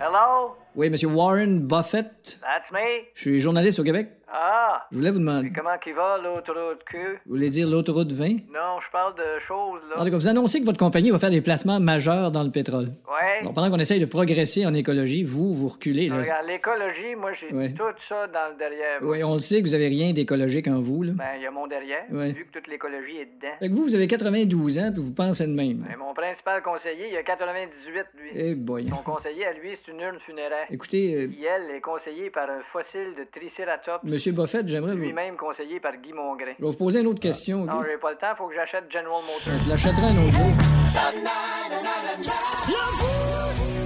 [0.00, 0.56] Hello?
[0.74, 2.38] Oui, Monsieur Warren Buffett.
[2.40, 2.78] That's me?
[3.14, 4.10] Je suis journaliste au Québec.
[4.32, 4.86] Ah!
[4.92, 5.50] Je voulais vous demander.
[5.54, 6.96] Comment qu'il va, l'autoroute Q?
[7.26, 8.28] Vous voulez dire l'autoroute 20?
[8.28, 10.00] Non, je parle de choses, là.
[10.00, 12.50] En tout cas, vous annoncez que votre compagnie va faire des placements majeurs dans le
[12.50, 12.86] pétrole.
[13.08, 13.38] Ouais.
[13.40, 16.08] Alors, pendant qu'on essaye de progresser en écologie, vous, vous reculez.
[16.08, 16.18] Là.
[16.18, 17.72] Regarde, l'écologie, moi, j'ai Ouais.
[17.72, 18.98] tout ça dans le derrière.
[19.02, 21.02] Oui, on le sait que vous avez rien d'écologique en vous.
[21.02, 21.12] Là.
[21.14, 22.32] Ben, il y a mon derrière, Ouais.
[22.32, 23.54] vu que toute l'écologie est dedans.
[23.58, 25.78] Fait que vous, vous avez 92 ans, puis vous pensez de même.
[25.88, 28.30] Ben, mon principal conseiller, il a 98, lui.
[28.34, 28.88] Eh boy.
[28.90, 30.66] Son conseiller à lui, c'est une urne funéraire.
[30.70, 35.02] Écoutez, euh, Qui, elle, est conseillée par un fossile de Triceratops, Monsieur Buffett, j'aimerais vous...
[35.02, 36.46] lui-même conseillé par Guy Mongrain.
[36.58, 37.62] Je vais vous poser une autre question.
[37.62, 37.68] ok?
[37.68, 39.62] Non, j'ai pas le temps, faut que j'achète General Motors.
[39.64, 41.48] Je l'achèterai un autre jour.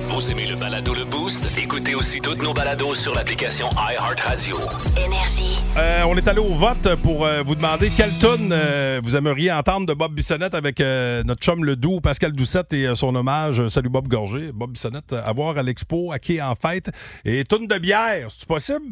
[0.08, 1.58] Vous aimez le balado Le Boost?
[1.58, 4.56] Écoutez aussi toutes nos balados sur l'application iHeartRadio.
[5.04, 5.58] Énergie.
[5.76, 9.52] Euh, on est allé au vote pour euh, vous demander quelle tune euh, vous aimeriez
[9.52, 13.14] entendre de Bob Bissonnette avec euh, notre chum le doux, Pascal Doucette et euh, son
[13.14, 13.60] hommage.
[13.60, 14.50] euh, Salut Bob Gorgé.
[14.52, 16.90] Bob Bissonnette euh, à voir à l'expo, à qui en fête.
[17.26, 18.86] Et tune de bière, c'est possible?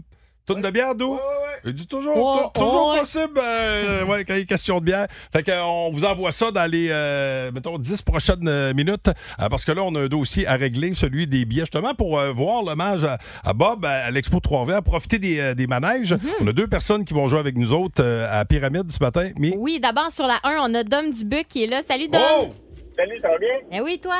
[0.54, 1.18] De bière, doux?
[1.64, 5.06] Il dit toujours, toujours possible euh, ouais, quand il est question de bière.
[5.32, 9.64] Fait qu'on vous envoie ça dans les, euh, mettons, 10 prochaines euh, minutes, euh, parce
[9.64, 12.64] que là, on a un dossier à régler, celui des billets, justement, pour euh, voir
[12.64, 16.16] l'hommage à, à Bob à, à l'Expo Trois-Rivières, profiter des, euh, des manèges.
[16.40, 19.30] On a deux personnes qui vont jouer avec nous autres euh, à Pyramide ce matin.
[19.38, 19.54] Mais...
[19.56, 21.82] Oui, d'abord sur la 1, on a Dom Dubuc qui est là.
[21.82, 22.20] Salut Dom.
[22.40, 22.54] Oh!
[22.96, 23.54] Salut, ça va bien?
[23.70, 24.18] Eh oui, toi?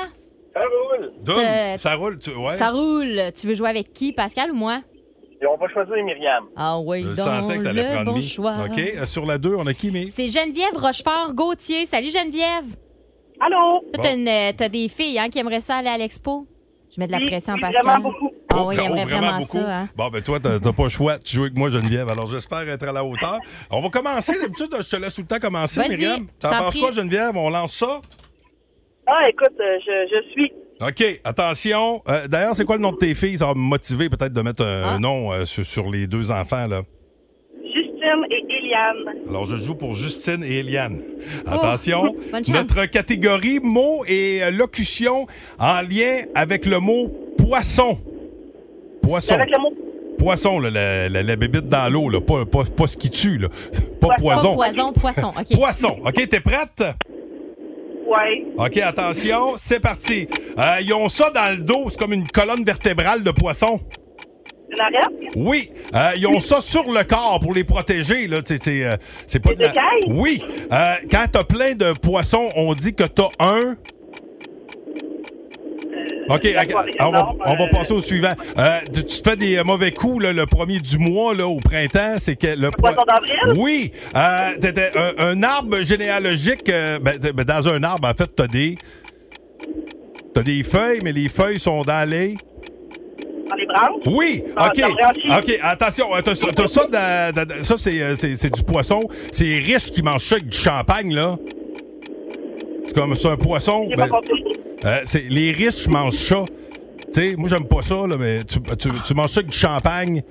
[0.53, 1.13] Ça roule.
[1.23, 2.31] Dom, Euh, ça roule, tu...
[2.31, 2.57] ouais.
[2.57, 3.19] Ça roule.
[3.39, 4.83] Tu veux jouer avec qui, Pascal ou moi?
[5.43, 6.49] Et on va choisir Myriam.
[6.57, 8.23] Ah oui, Je donc sentais que t'allais le prendre bon Mi.
[8.23, 8.55] choix.
[8.67, 10.07] OK, euh, sur la 2, on a qui, mais?
[10.13, 11.87] C'est Geneviève Rochefort Gauthier.
[11.87, 12.77] Salut Geneviève.
[13.41, 13.81] Allô?
[13.95, 16.47] Toi, t'as, une- euh, t'as des filles hein, qui aimeraient ça aller à l'expo?
[16.95, 17.83] Je mets de la Oui, pression, oui, Pascal.
[17.85, 18.31] vraiment beaucoup.
[18.53, 19.45] Ah oui, il Oh, aimerait vraiment, beaucoup.
[19.59, 19.79] ça.
[19.79, 19.89] Hein?
[19.97, 21.19] Bon, ben toi, t'as t'as pas le choix.
[21.19, 22.09] Tu joues avec moi, Geneviève.
[22.11, 23.39] Alors, j'espère être à la hauteur.
[23.71, 24.33] On va commencer.
[24.43, 26.21] D'habitude, je te laisse tout le temps commencer, Vas-y, Myriam.
[26.21, 26.81] je T'en t'en penses prie.
[26.81, 27.37] quoi, Geneviève?
[27.37, 28.01] On lance ça?
[29.07, 30.53] Ah, écoute, euh, je, je suis.
[30.81, 32.03] OK, attention.
[32.09, 33.39] Euh, D'ailleurs, c'est quoi le nom de tes filles?
[33.39, 34.99] Ça va me motiver peut-être de mettre un, Ah.
[34.99, 36.83] nom euh, sur, sur les deux enfants, là.
[37.63, 39.15] Justine et Eliane.
[39.29, 41.01] Alors, je joue pour Justine et Eliane.
[41.47, 42.03] Attention.
[42.09, 42.55] Oh, bonne chance.
[42.55, 45.27] Notre catégorie mots et euh, locutions
[45.59, 47.99] en lien avec le mot poisson.
[49.03, 49.35] Poisson.
[49.35, 49.73] Avec le mot
[50.19, 53.39] Poisson, là, la, la, la bébite dans l'eau, là, pas, pas, pas ce qui tue,
[53.39, 53.49] là.
[54.03, 54.55] Pas poison.
[54.55, 55.29] Poison, poisson.
[55.29, 55.57] OK.
[55.57, 55.97] Poisson.
[56.05, 56.83] OK, t'es prête?
[58.59, 60.29] OK, attention, c'est parti.
[60.59, 63.81] Euh, ils ont ça dans le dos, c'est comme une colonne vertébrale de poisson.
[64.73, 65.33] Une arête?
[65.37, 68.27] Oui, euh, ils ont ça sur le corps pour les protéger.
[68.27, 68.39] Là.
[68.45, 68.97] C'est, c'est, euh,
[69.27, 70.05] c'est pas Des écailles?
[70.09, 70.43] Oui,
[71.11, 73.77] quand t'as plein de poissons, on dit que t'as un...
[76.35, 76.49] OK,
[77.01, 78.33] on va, on va euh, passer au suivant.
[78.59, 82.15] Euh, tu tu fais des mauvais coups, là, le premier du mois, là, au printemps,
[82.19, 83.59] c'est que le poi- Poisson d'avril?
[83.59, 84.51] Oui, euh,
[85.19, 88.77] un, un arbre généalogique, euh, ben, ben, dans un arbre, en fait, t'as des...
[90.35, 92.35] T'as des feuilles, mais les feuilles sont dans les.
[93.49, 94.03] Dans les branches?
[94.07, 94.77] Oui, Ah, OK.
[94.79, 95.39] le.
[95.39, 96.15] OK, attention.
[96.15, 96.47] euh, T'as ça,
[97.65, 98.15] ça, c'est, euh,
[98.55, 99.01] du poisson.
[99.33, 101.37] C'est les riches qui mangent ça avec du champagne, là.
[102.91, 103.87] C'est comme c'est un poisson.
[103.89, 104.43] J'ai ben, pas compris.
[104.85, 106.45] euh, c'est, les riches mangent ça.
[107.15, 109.57] Tu sais, moi, j'aime pas ça, là, mais tu, tu, tu manges ça avec du
[109.57, 110.23] champagne.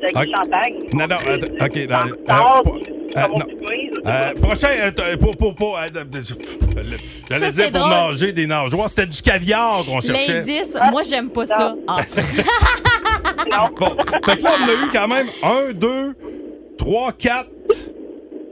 [0.00, 0.74] C'est avec du champagne?
[0.94, 1.76] Non, non, attends, OK.
[1.76, 2.64] non, euh, pas-
[3.14, 3.46] dans euh, non.
[4.06, 6.04] Euh, prochain, euh, pour, pour, pour, euh, euh,
[7.28, 7.90] j'allais Ça, dire c'est pour drôle.
[7.90, 10.32] nager des nageoires, c'était du caviar qu'on cherchait.
[10.32, 11.76] L'indice, moi, j'aime pas ça.
[11.86, 11.98] Ah.
[13.78, 13.90] Bon,
[14.24, 16.14] fait que là, on a eu quand même un, deux,
[16.78, 17.50] trois, quatre.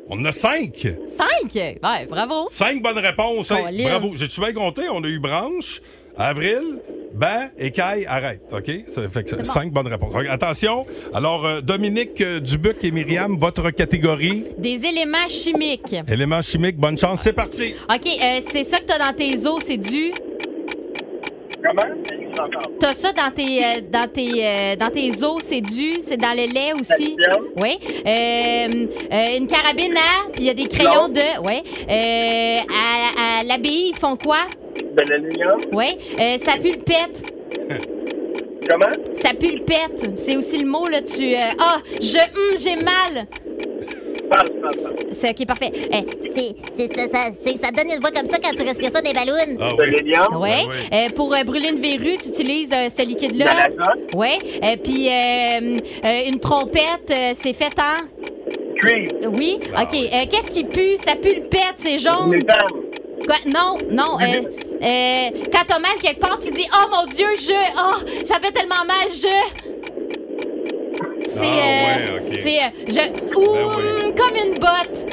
[0.09, 0.87] On en a cinq.
[1.17, 1.55] Cinq?
[1.55, 2.47] Ouais, bravo.
[2.49, 3.51] Cinq bonnes réponses.
[3.51, 4.13] Hey, bravo.
[4.17, 4.83] J'ai-tu bien compté?
[4.93, 5.81] On a eu Branche,
[6.17, 6.79] Avril,
[7.15, 8.43] Ben, Écaille, arrête.
[8.53, 8.71] OK?
[8.91, 9.45] Ça fait que bon.
[9.45, 10.13] cinq bonnes réponses.
[10.15, 10.85] Ok, Attention.
[11.15, 15.95] Alors, euh, Dominique euh, Dubuc et Myriam, votre catégorie, Des éléments chimiques.
[16.07, 17.21] éléments chimiques, bonne chance.
[17.23, 17.75] C'est parti.
[17.89, 20.13] OK, euh, c'est ça que t'as dans tes os, c'est du.
[21.63, 21.95] Comment?
[22.81, 26.01] T'as ça dans tes, euh, dans tes, euh, dans tes os, c'est du.
[26.01, 27.17] C'est dans le lait aussi.
[27.63, 27.79] Oui.
[28.07, 30.31] Euh, euh, une carabine à.
[30.33, 31.21] Puis il y a des crayons de.
[31.47, 31.63] Oui.
[32.69, 34.47] À à l'abbaye, ils font quoi?
[34.77, 35.59] De l'aluminium?
[35.73, 35.87] Oui.
[36.39, 37.25] Ça pulpette.
[38.69, 38.87] Comment?
[39.15, 40.11] Ça pulpette.
[40.17, 41.03] C'est aussi le mot, là.
[41.03, 41.35] Tu.
[41.59, 42.19] Ah, je.
[42.19, 43.27] hum, j'ai mal.
[45.13, 45.71] C'est OK, parfait.
[45.75, 46.05] Eh,
[46.37, 49.01] C'est, c'est ça, ça, c'est- ça donne une voix comme ça quand tu respires ça
[49.01, 49.35] des ballons.
[49.61, 50.37] Ah l'hélium?
[50.41, 50.65] Ouais.
[50.69, 50.75] oui.
[50.93, 53.45] Euh, pour euh, brûler une verrue, tu utilises euh, ce liquide-là.
[53.45, 54.15] De l'azote?
[54.17, 54.39] Ouais.
[54.65, 58.75] Euh, Puis euh, euh, une trompette, euh, c'est fait en?
[58.77, 59.33] Cuivre?
[59.39, 59.59] Oui?
[59.63, 59.95] OK.
[59.95, 60.97] Euh, Qu'est-ce qui pue?
[60.99, 62.29] Ça pue le pète, c'est jaune.
[62.31, 62.59] Méthane?
[63.27, 63.37] Quoi?
[63.47, 64.19] Non, non.
[64.21, 64.43] euh,
[64.83, 67.53] euh, quand t'as mal quelque part, tu dis Oh mon Dieu, je.
[67.79, 69.73] Oh, ça fait tellement mal, je.
[71.39, 71.47] C'est.
[71.47, 72.21] Ah, euh.
[72.41, 72.59] C'est.
[72.59, 73.37] euh, je.
[73.37, 74.05] Ou Ben oui.
[74.05, 75.07] hum, comme une botte.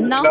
[0.00, 0.22] Non?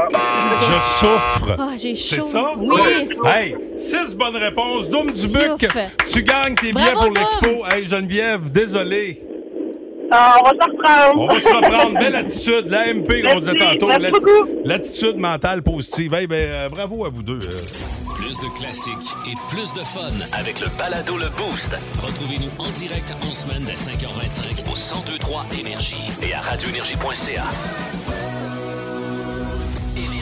[0.62, 1.56] Je souffre.
[1.58, 2.28] Ah, j'ai C'est chaud.
[2.32, 2.54] ça?
[2.58, 3.10] Oui.
[3.26, 4.90] Hey, six bonnes réponses.
[4.90, 5.68] Doom Dubuc,
[6.12, 7.66] tu gagnes tes billets pour l'expo.
[7.72, 9.22] Hey, Geneviève, désolé.
[10.12, 11.22] Ah, on va se reprendre.
[11.22, 12.00] On va se reprendre.
[12.00, 12.66] Belle attitude.
[12.70, 13.88] L'AMP, qu'on disait tantôt.
[13.88, 14.50] merci L'atti- beaucoup.
[14.66, 16.14] L'attitude mentale positive.
[16.14, 17.40] Hey, ben, euh, bravo à vous deux.
[17.42, 18.14] euh.
[18.16, 21.76] Plus de classiques et plus de fun avec le balado Le Boost.
[22.02, 27.44] Retrouvez-nous en direct en semaine dès 5h25 au 1023 Énergie et à radioénergie.ca.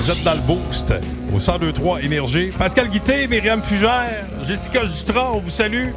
[0.01, 0.93] Vous êtes dans le boost
[1.33, 2.51] au 1023 Énergie.
[2.57, 5.89] Pascal Guité, Myriam Fugère, Jessica Justra, on vous salue.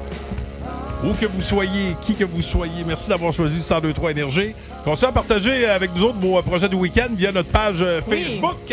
[1.05, 4.55] Où que vous soyez, qui que vous soyez, merci d'avoir choisi le 1023 Énergie.
[4.85, 8.01] Continuez à partager avec nous autres vos euh, projets de week-end via notre page euh,
[8.09, 8.25] Oui.
[8.25, 8.73] Facebook.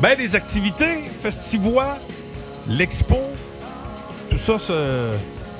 [0.00, 1.96] Ben, les activités, festivois,
[2.68, 3.16] l'expo,
[4.28, 5.12] tout ça se-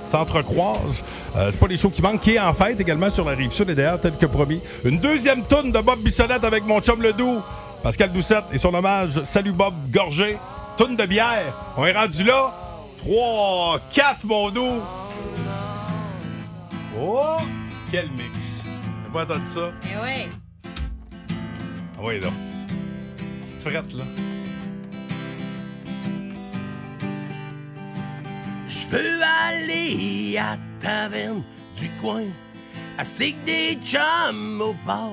[0.08, 1.02] s'entrecroise.
[1.36, 3.50] Euh, c'est pas les shows qui manquent, qui est en fête également sur la rive
[3.50, 4.60] sud et d'ailleurs, tel que promis.
[4.84, 7.40] Une deuxième tourne de Bob Bissonnette avec mon chum Ledoux,
[7.82, 10.36] Pascal Doucette et son hommage Salut Bob Gorgé.
[10.76, 11.54] Tourne de bière.
[11.78, 12.52] On est rendu là.
[12.98, 14.82] 3, 4, mon doux.
[17.90, 18.62] Quel mix?
[18.64, 19.72] J'ai pas entendu ça?
[19.82, 20.28] Eh ouais.
[21.98, 22.28] Ah oui, là.
[23.42, 24.04] Petite frette, là.
[28.68, 31.42] Je veux aller à taverne
[31.76, 32.26] du coin,
[32.96, 35.12] assis que des chums au bar.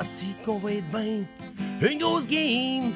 [0.00, 1.24] Asti qu'on va être bien,
[1.82, 2.92] une grosse game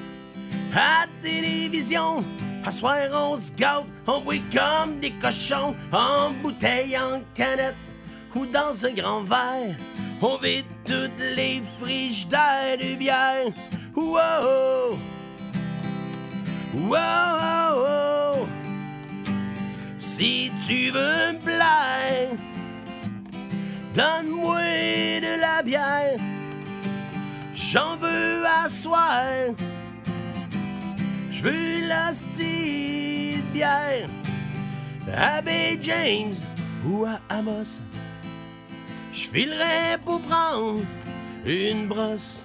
[0.75, 2.25] à télévision.
[2.64, 7.75] À soir on se gâte, on boit comme des cochons, en bouteille, en canette
[8.35, 9.77] ou dans un grand verre.
[10.21, 13.53] On vide toutes les frigidaires de bière.
[13.95, 14.99] Wow!
[16.75, 18.47] Wow!
[19.99, 22.31] Si tu veux me plaire,
[23.95, 24.61] donne-moi
[25.21, 26.18] de la bière.
[27.55, 29.25] J'en veux à soir.
[31.31, 34.09] Je veux la style bière.
[35.45, 36.35] Bay James
[36.85, 37.81] ou à Amos.
[39.12, 40.81] Je filerai pour prendre
[41.44, 42.42] une brosse.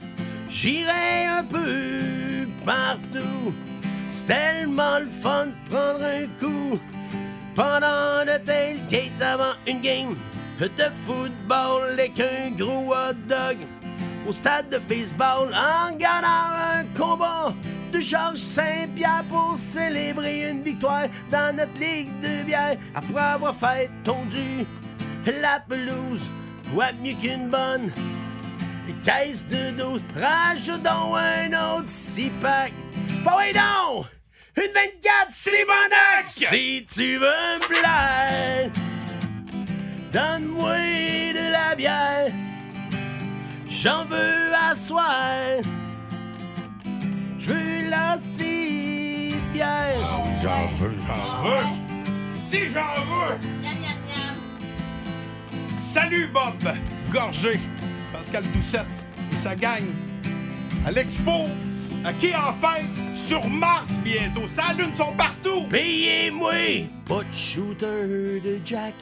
[0.50, 3.54] J'irai un peu partout.
[4.12, 6.78] C'est tellement le fun de prendre un coup
[7.56, 10.16] pendant le tailgate avant une game
[10.60, 10.68] de
[11.06, 13.58] football avec un gros hot dog
[14.28, 17.54] au stade de baseball en gagnant un combat
[17.94, 23.90] de Georges Saint-Pierre pour célébrer une victoire dans notre ligue de bière après avoir fait
[24.04, 24.66] tondu
[25.26, 26.30] la pelouse
[26.74, 27.92] quoi mieux qu'une bonne.
[29.04, 32.74] Caisse de 12 rajoute donc un autre six-pack
[33.24, 34.06] pas ouais donc
[34.58, 38.72] une 24 Simonac Si tu veux me plaire
[40.12, 40.78] Donne-moi
[41.34, 42.32] de la bière.
[43.70, 45.62] J'en veux à soir.
[47.38, 50.26] Je veux la style bière.
[50.42, 51.66] J'en veux, j'en veux.
[52.50, 53.57] Si j'en veux.
[55.90, 56.76] Salut Bob
[57.14, 57.62] Gorgé,
[58.12, 58.86] Pascal Doucette
[59.32, 59.84] et sa gang
[60.86, 61.46] à l'expo
[62.04, 62.86] à qui en fête?
[63.16, 64.48] Sur Mars bientôt.
[64.54, 65.64] Ça lune sont partout.
[65.70, 66.52] Payez-moi
[67.06, 68.96] pas de shooter de Jack.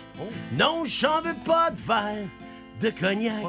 [0.58, 2.28] Non, j'en veux pas de verre
[2.80, 3.44] de cognac.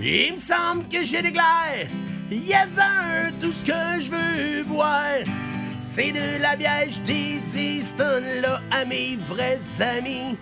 [0.00, 1.88] Il me semble que j'ai des glaires.
[2.30, 5.24] Yes, un, tout ce que je veux boire.
[5.80, 10.38] C'est de la bière, je dédie ce tonne-là à mes vrais amis.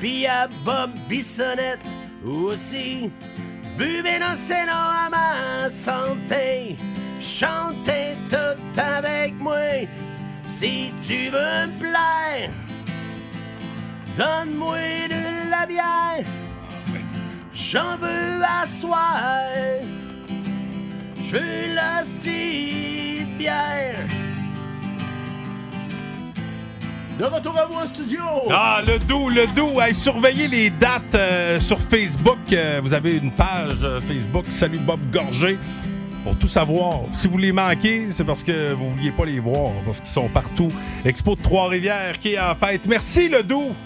[0.00, 1.80] Puis à Bob Bissonnette
[2.24, 3.10] aussi.
[3.76, 6.76] Buvez Sénat à ma santé.
[7.20, 9.88] Chantez tout avec moi.
[10.44, 12.50] Si tu veux me plaire,
[14.16, 16.26] donne-moi de la bière.
[17.52, 19.80] J'en veux à.
[21.22, 24.23] Je veux de bière.
[27.18, 28.20] De retour à vous en studio.
[28.50, 29.80] Ah, le doux, le doux.
[29.80, 32.38] Hey, surveillez les dates euh, sur Facebook.
[32.52, 34.46] Euh, vous avez une page euh, Facebook.
[34.48, 35.56] Salut Bob Gorgé.
[36.24, 37.02] Pour tout savoir.
[37.12, 40.28] Si vous les manquez, c'est parce que vous vouliez pas les voir, parce qu'ils sont
[40.28, 40.68] partout.
[41.04, 42.88] Expo de Trois-Rivières qui est en fête.
[42.88, 43.76] Merci, le doux.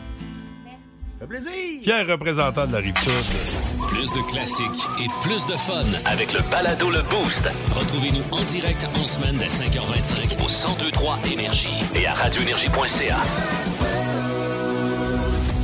[1.21, 1.51] Ça fait plaisir.
[1.83, 3.78] Fier représentant de la Rive-Sud.
[3.89, 7.49] Plus de classiques et plus de fun avec le balado Le Boost.
[7.75, 10.49] Retrouvez-nous en direct en semaine dès 5h25 au
[10.79, 13.17] 1023 Énergie et à radioénergie.ca.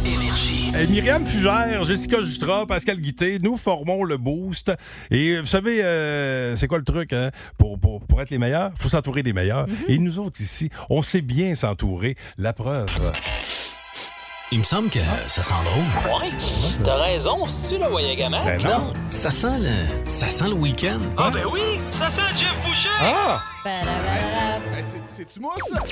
[0.07, 0.73] Énergie.
[0.79, 4.73] Eh, Myriam Fugère, Jessica Justra, Pascal Guité, nous formons le Boost.
[5.11, 7.31] Et vous savez, euh, c'est quoi le truc, hein?
[7.59, 9.67] Pour, pour, pour être les meilleurs, il faut s'entourer des meilleurs.
[9.89, 12.17] Et nous autres ici, on sait bien s'entourer.
[12.39, 12.89] La preuve.
[14.55, 16.23] Il me semble que ça sent drôle.
[16.23, 16.31] Ouais,
[16.85, 18.45] t'as raison, c'est-tu le Voyagamac?
[18.45, 21.01] Ben Non, ça sent le, ça sent le week-end.
[21.19, 22.89] Ah ben oui, ça sent Jeff Boucher!
[23.01, 23.41] Ah!
[25.13, 25.83] C'est-tu moi, ça?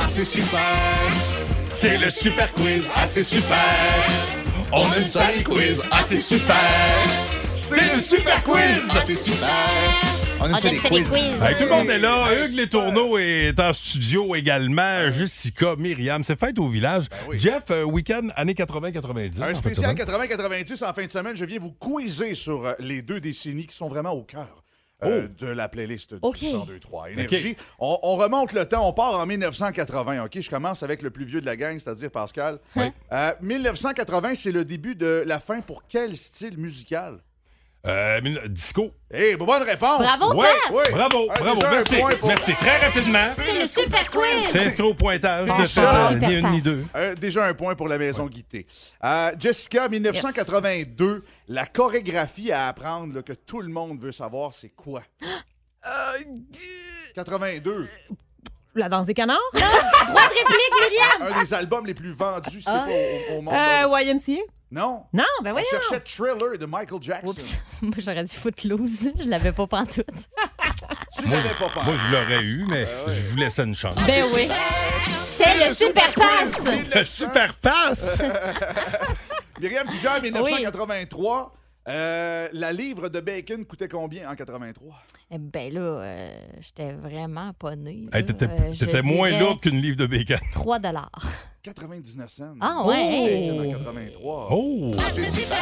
[0.00, 0.58] Ah, c'est super!
[1.68, 2.90] C'est le super quiz!
[2.96, 3.56] Ah, c'est super!
[4.72, 5.80] On aime ça, les quiz!
[5.92, 6.56] Ah, c'est super!
[7.54, 8.82] C'est le super quiz!
[8.90, 10.11] Ah, c'est super!
[10.42, 11.42] On aime ça, les quiz!
[11.42, 12.44] Hey, tout le monde est là.
[12.44, 15.10] Hugues Les Tourneaux est en studio également.
[15.12, 16.24] Jessica, Myriam.
[16.24, 17.04] C'est fête au village.
[17.34, 19.40] Jeff, euh, week-end années 80-90.
[19.42, 21.36] Un spécial 80-90 en fin de semaine.
[21.36, 24.64] Je viens vous quizer sur euh, les deux décennies qui sont vraiment au cœur.
[25.04, 26.40] euh, de la playlist du OK.
[26.42, 27.56] 1023 Énergie.
[27.78, 30.40] On, on remonte le temps, on part en 1980, OK?
[30.40, 32.58] Je commence avec le plus vieux de la gang, c'est-à-dire Pascal.
[32.76, 32.84] Oui.
[33.12, 37.18] Euh, 1980, c'est le début de la fin pour quel style musical?
[37.84, 38.92] Euh, disco.
[39.12, 39.98] Eh, bonne réponse!
[39.98, 40.48] Bravo, Ouais.
[40.92, 41.60] Bravo, Ah, bravo.
[41.68, 41.96] Merci.
[41.96, 42.54] pour- Merci.
[42.54, 43.24] Très rapidement.
[43.34, 44.46] C'est le super quiz!
[44.50, 45.48] C'est inscrit au pointage.
[45.50, 46.62] Ah, Ne euh, Super ni une ni passe.
[46.64, 46.84] deux.
[46.94, 48.66] Euh, déjà un point pour la maison Guité.
[49.02, 54.68] Euh, Jessica, 1982, la chorégraphie à apprendre là, que tout le monde veut savoir, c'est
[54.70, 55.02] quoi?
[57.16, 57.88] 82.
[58.74, 59.38] La danse des canards?
[59.52, 61.32] Droit de réplique, Myriam!
[61.36, 62.86] Un des albums les plus vendus, c'est Ah.
[62.86, 63.54] pas au, au monde.
[63.54, 64.40] Euh, YMCA?
[64.70, 65.04] Non.
[65.12, 65.66] Non, ben On voyons.
[65.70, 67.26] cherchait Thriller de Michael Jackson.
[67.28, 67.58] Oups.
[67.82, 69.10] Moi, j'aurais dit Footloose.
[69.22, 70.06] Je l'avais pas pantoute.
[71.18, 71.84] Tu l'avais pas pensé.
[71.84, 73.94] Moi, je l'aurais eu, mais je vous laissais une chance.
[74.06, 74.48] Ben oui.
[75.20, 76.64] C'est le super pass!
[76.94, 78.22] Le super passe!
[79.60, 81.52] Myriam Fugère, 1983.
[81.88, 84.94] Euh, la livre de bacon coûtait combien en 83?
[85.32, 86.28] Eh ben là, euh,
[86.60, 88.04] j'étais vraiment pas née.
[88.12, 88.24] Hey.
[88.24, 90.38] T'étais Euh, je moins dirais lourde qu'une livre de bacon.
[90.52, 91.10] 3 dollars.
[91.64, 92.54] 99 cents.
[92.60, 93.50] Ah ouais?
[93.50, 94.48] Bacon en 83.
[94.52, 94.94] Oh!
[95.08, 95.58] C'est super!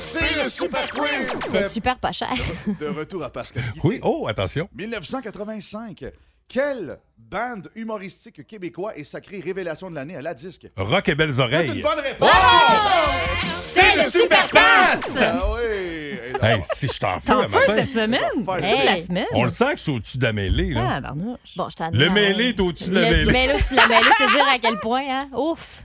[0.00, 1.30] C'est le super quiz!
[1.40, 2.34] C'était super pas cher.
[2.78, 3.80] De retour à Pascal Guité.
[3.82, 4.68] Oui, oh, attention.
[4.74, 6.04] 1985.
[6.48, 10.68] Quelle bande humoristique québécois est sacrée révélation de l'année à la disque?
[10.76, 11.76] Rock et belles C'est oreilles.
[11.78, 12.30] une bonne réponse!
[13.64, 14.48] C'est le super
[15.00, 15.18] pass!
[15.22, 15.62] Ah oui!
[16.42, 17.74] Hey, si je t'en fous T'en le matin.
[17.74, 18.20] cette semaine?
[18.34, 19.02] Toute la Hey.
[19.02, 19.26] semaine?
[19.32, 20.90] On le sent que je suis au-dessus de la mêlée, là.
[20.96, 21.38] Ah, barnouche.
[21.56, 23.32] Bon, je t'en Le mêlé est au-dessus de la Le mêlée.
[23.32, 25.28] mêlé au-dessus de la mêlée, c'est dire à quel point, hein?
[25.34, 25.82] Ouf!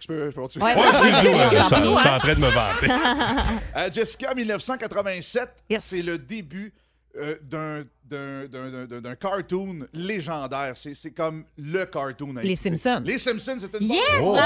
[0.00, 0.64] Je peux, je peux continuer?
[0.66, 2.86] Ouais, Ouais, on je suis en train de me vanter.
[3.76, 5.82] Euh, Jessica, 1987, Yes.
[5.84, 6.72] c'est le début
[7.16, 10.72] euh, d'un- d'un- cartoon légendaire.
[10.76, 12.36] C'est c'est comme le cartoon.
[12.36, 12.56] à Les.
[12.56, 13.02] Simpsons.
[13.04, 14.02] Les Simpsons, c'est une bonne Yes!
[14.20, 14.36] Oh!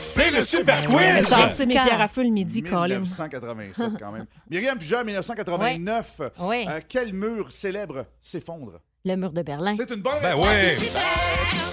[0.00, 1.22] C'est le super quiz!
[1.30, 1.84] Danser mes Super.
[1.84, 2.86] pierres à feu le midi, Colin.
[3.00, 4.26] 1987 quand même.
[4.50, 6.20] Myriam Pugère, 1989.
[6.40, 6.66] Ouais.
[6.68, 8.80] Euh, quel mur célèbre s'effondre?
[9.04, 9.74] Le mur de Berlin.
[9.76, 10.46] C'est une bonne Ben réponse.
[10.46, 10.68] ouais.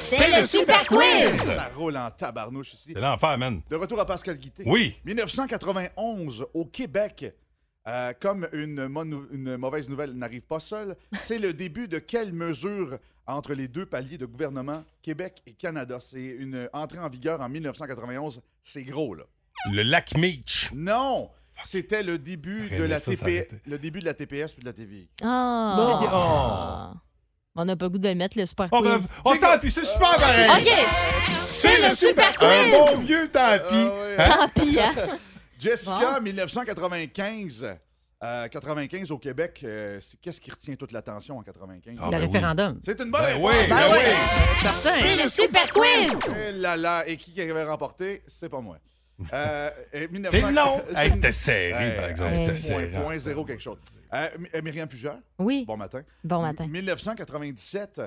[0.01, 0.15] C'est.
[0.17, 1.41] C'est le super quiz!
[1.43, 2.91] Ça roule en tabarnouche ici.
[2.93, 3.61] C'est l'enfer, man.
[3.69, 4.63] De retour à Pascal Guité.
[4.65, 4.95] Oui.
[5.05, 7.33] 1991, au Québec,
[7.89, 8.87] euh, comme une,
[9.57, 14.17] mauvaise nouvelle n'arrive pas seule, c'est le début de quelle mesure entre les deux paliers
[14.17, 15.99] de gouvernement, Québec et Canada?
[15.99, 18.41] C'est une entrée en vigueur en 1991.
[18.63, 19.23] C'est gros, là.
[19.71, 20.71] Le lac Meach.
[20.73, 21.29] Non!
[21.63, 23.49] C'était le début de la ça, TP...
[23.65, 25.09] le début de la TPS puis de la TVI.
[25.21, 26.93] Ah!
[27.55, 29.09] On n'a pas le goût de le mettre, le super Oh, quiz.
[29.25, 30.47] oh, tant pis, c'est super pareil.
[30.49, 30.71] OK.
[31.47, 32.71] C'est le super Un quiz!
[32.71, 33.75] bon vieux tant pis.
[34.17, 34.29] Hein?
[34.29, 34.93] Tant pis, hein?
[35.59, 37.67] Jessica, 1995.
[38.21, 41.95] Euh, 95 au Québec, euh, c'est- qu'est-ce qui retient toute l'attention en 95?
[42.01, 42.25] Ah, le ben oui.
[42.25, 42.79] référendum.
[42.83, 43.55] C'est une bonne Ben réponse!
[43.55, 44.61] oui, ben oui.
[44.61, 44.89] Certain.
[44.89, 46.11] C'est le super quiz!
[46.37, 48.21] Eh là là, et qui avait remporté?
[48.27, 48.77] C'est pas moi.
[49.33, 50.81] Euh, et 1900 C'est long.
[50.93, 52.29] C'est Hey, une- C'était serré, par exemple.
[52.31, 53.03] Hey, C'était point, serré.
[53.03, 53.77] point zéro quelque chose.
[54.13, 55.63] Euh, euh, Myriam Fugère, Oui.
[55.65, 56.01] bon matin.
[56.23, 56.67] Bon matin.
[56.67, 58.01] 1997,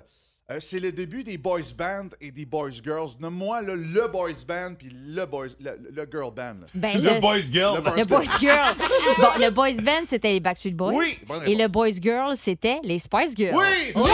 [0.52, 3.10] euh, c'est le début des boys band et des boys girls.
[3.20, 6.60] Nomme-moi là, le boys band puis le boys le, le girl band.
[6.60, 6.66] là.
[6.74, 7.76] Ben, Le boys girl.
[7.76, 8.74] Le boys Le Boys Girl.
[9.18, 10.92] bon, le Boys Band, c'était les Backstreet Boys.
[10.94, 13.56] Oui, Et le Boys Girl, c'était les Spice Girls.
[13.56, 14.08] Oui, Yeah!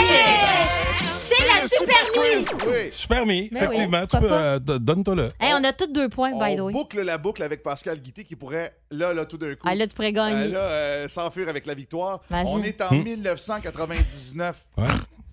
[1.24, 2.48] C'est la le super quiz.
[2.66, 2.90] Oui.
[2.90, 4.06] Super mis, Ben oui, effectivement.
[4.06, 5.28] tu peux, euh, d- donne-toi-le.
[5.38, 6.72] Hey, on a tous deux points, by the On way.
[6.72, 9.86] boucle la boucle avec Pascal Guité qui pourrait, là, là, tout d'un coup, Ah, là,
[9.86, 10.48] tu pourrais euh, gagner.
[10.48, 12.22] là, euh, s'enfuir avec la victoire.
[12.30, 12.50] Imagine.
[12.54, 14.64] On est en 1999.
[14.78, 14.84] Ouais.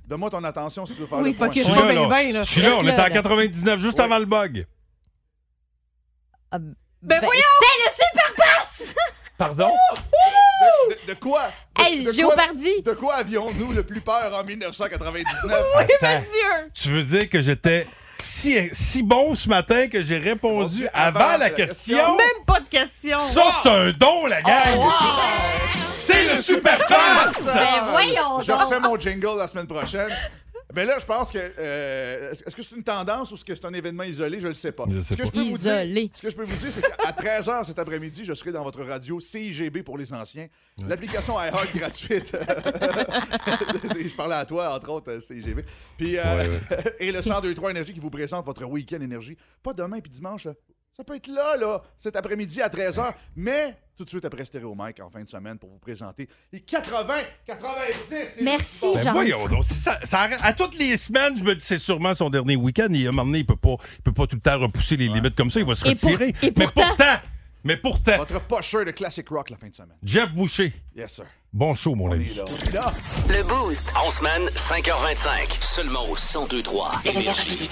[0.07, 1.47] Donne-moi ton attention si tu veux faire Oui, le point.
[1.47, 2.43] faut que Je je suis là, bien, là.
[2.43, 3.09] Je suis là, on là, en là.
[3.09, 4.03] 99, juste Oui.
[4.03, 4.65] avant le bug.
[6.51, 7.41] Ah, Ben ben, voyons!
[7.59, 8.95] c'est le Super Pass!
[9.37, 9.69] Pardon?
[9.69, 11.47] De, de- de quoi?
[11.77, 15.51] De, Hey, quoi, de quoi avions-nous le plus peur en 1999?
[15.77, 16.15] Attends.
[16.15, 16.71] Monsieur!
[16.73, 17.85] Tu veux dire que j'étais
[18.19, 21.97] si, si bon ce matin que j'ai répondu avant, avant la question?
[21.97, 22.17] question.
[22.17, 23.19] Même pas de question.
[23.19, 24.77] Ça, c'est un don, la gang!
[25.97, 27.45] C'est le super pass!
[27.53, 30.09] Ben voyons Je refais mon jingle la semaine prochaine.
[30.75, 31.37] Ben là, je pense que.
[31.37, 34.41] euh, est-ce que c'est une tendance ou est-ce que c'est un événement isolé?
[34.41, 34.83] Je le sais pas.
[34.89, 35.27] Je sais ce, que pas.
[35.27, 38.25] je peux vous dire, ce que je peux vous dire, c'est qu'à 13h cet après-midi,
[38.25, 40.47] je serai dans votre radio CIGB pour les anciens.
[40.85, 42.37] L'application iHeart gratuite.
[42.37, 45.63] je parlais à toi, entre autres, euh, CIGB.
[45.97, 46.59] Puis, euh,
[46.99, 49.37] et le 1023 Énergie qui vous présente votre week-end énergie.
[49.63, 50.45] Pas demain puis dimanche.
[50.97, 54.73] Ça peut être là, là, cet après-midi à 13h, mais tout de suite après Stéréo
[54.75, 57.15] Mike en fin de semaine pour vous présenter les 80,
[57.45, 58.39] 90.
[58.39, 59.65] et Merci, Bon, Ben voyons donc.
[59.65, 59.99] ça-
[60.41, 62.87] à toutes les semaines, je me dis c'est sûrement son dernier week-end.
[62.93, 64.95] Et à un moment donné, il peut pas, il peut pas tout le temps repousser
[64.95, 65.59] les limites comme ça.
[65.59, 66.29] Il va se Et pour- retirer.
[66.29, 67.15] et mais pourtant- pourtant,
[67.65, 69.97] mais pourtant, Votre pocheur de classic rock la fin de semaine.
[70.01, 71.25] Jeff Boucher, Yes, sir.
[71.51, 72.29] bon show, mon On ami.
[72.31, 72.45] est là.
[72.47, 72.93] on est là.
[73.27, 73.81] Le Boost.
[73.97, 75.57] En semaine, 5h25.
[75.59, 77.69] Seulement au 1023 Énergie.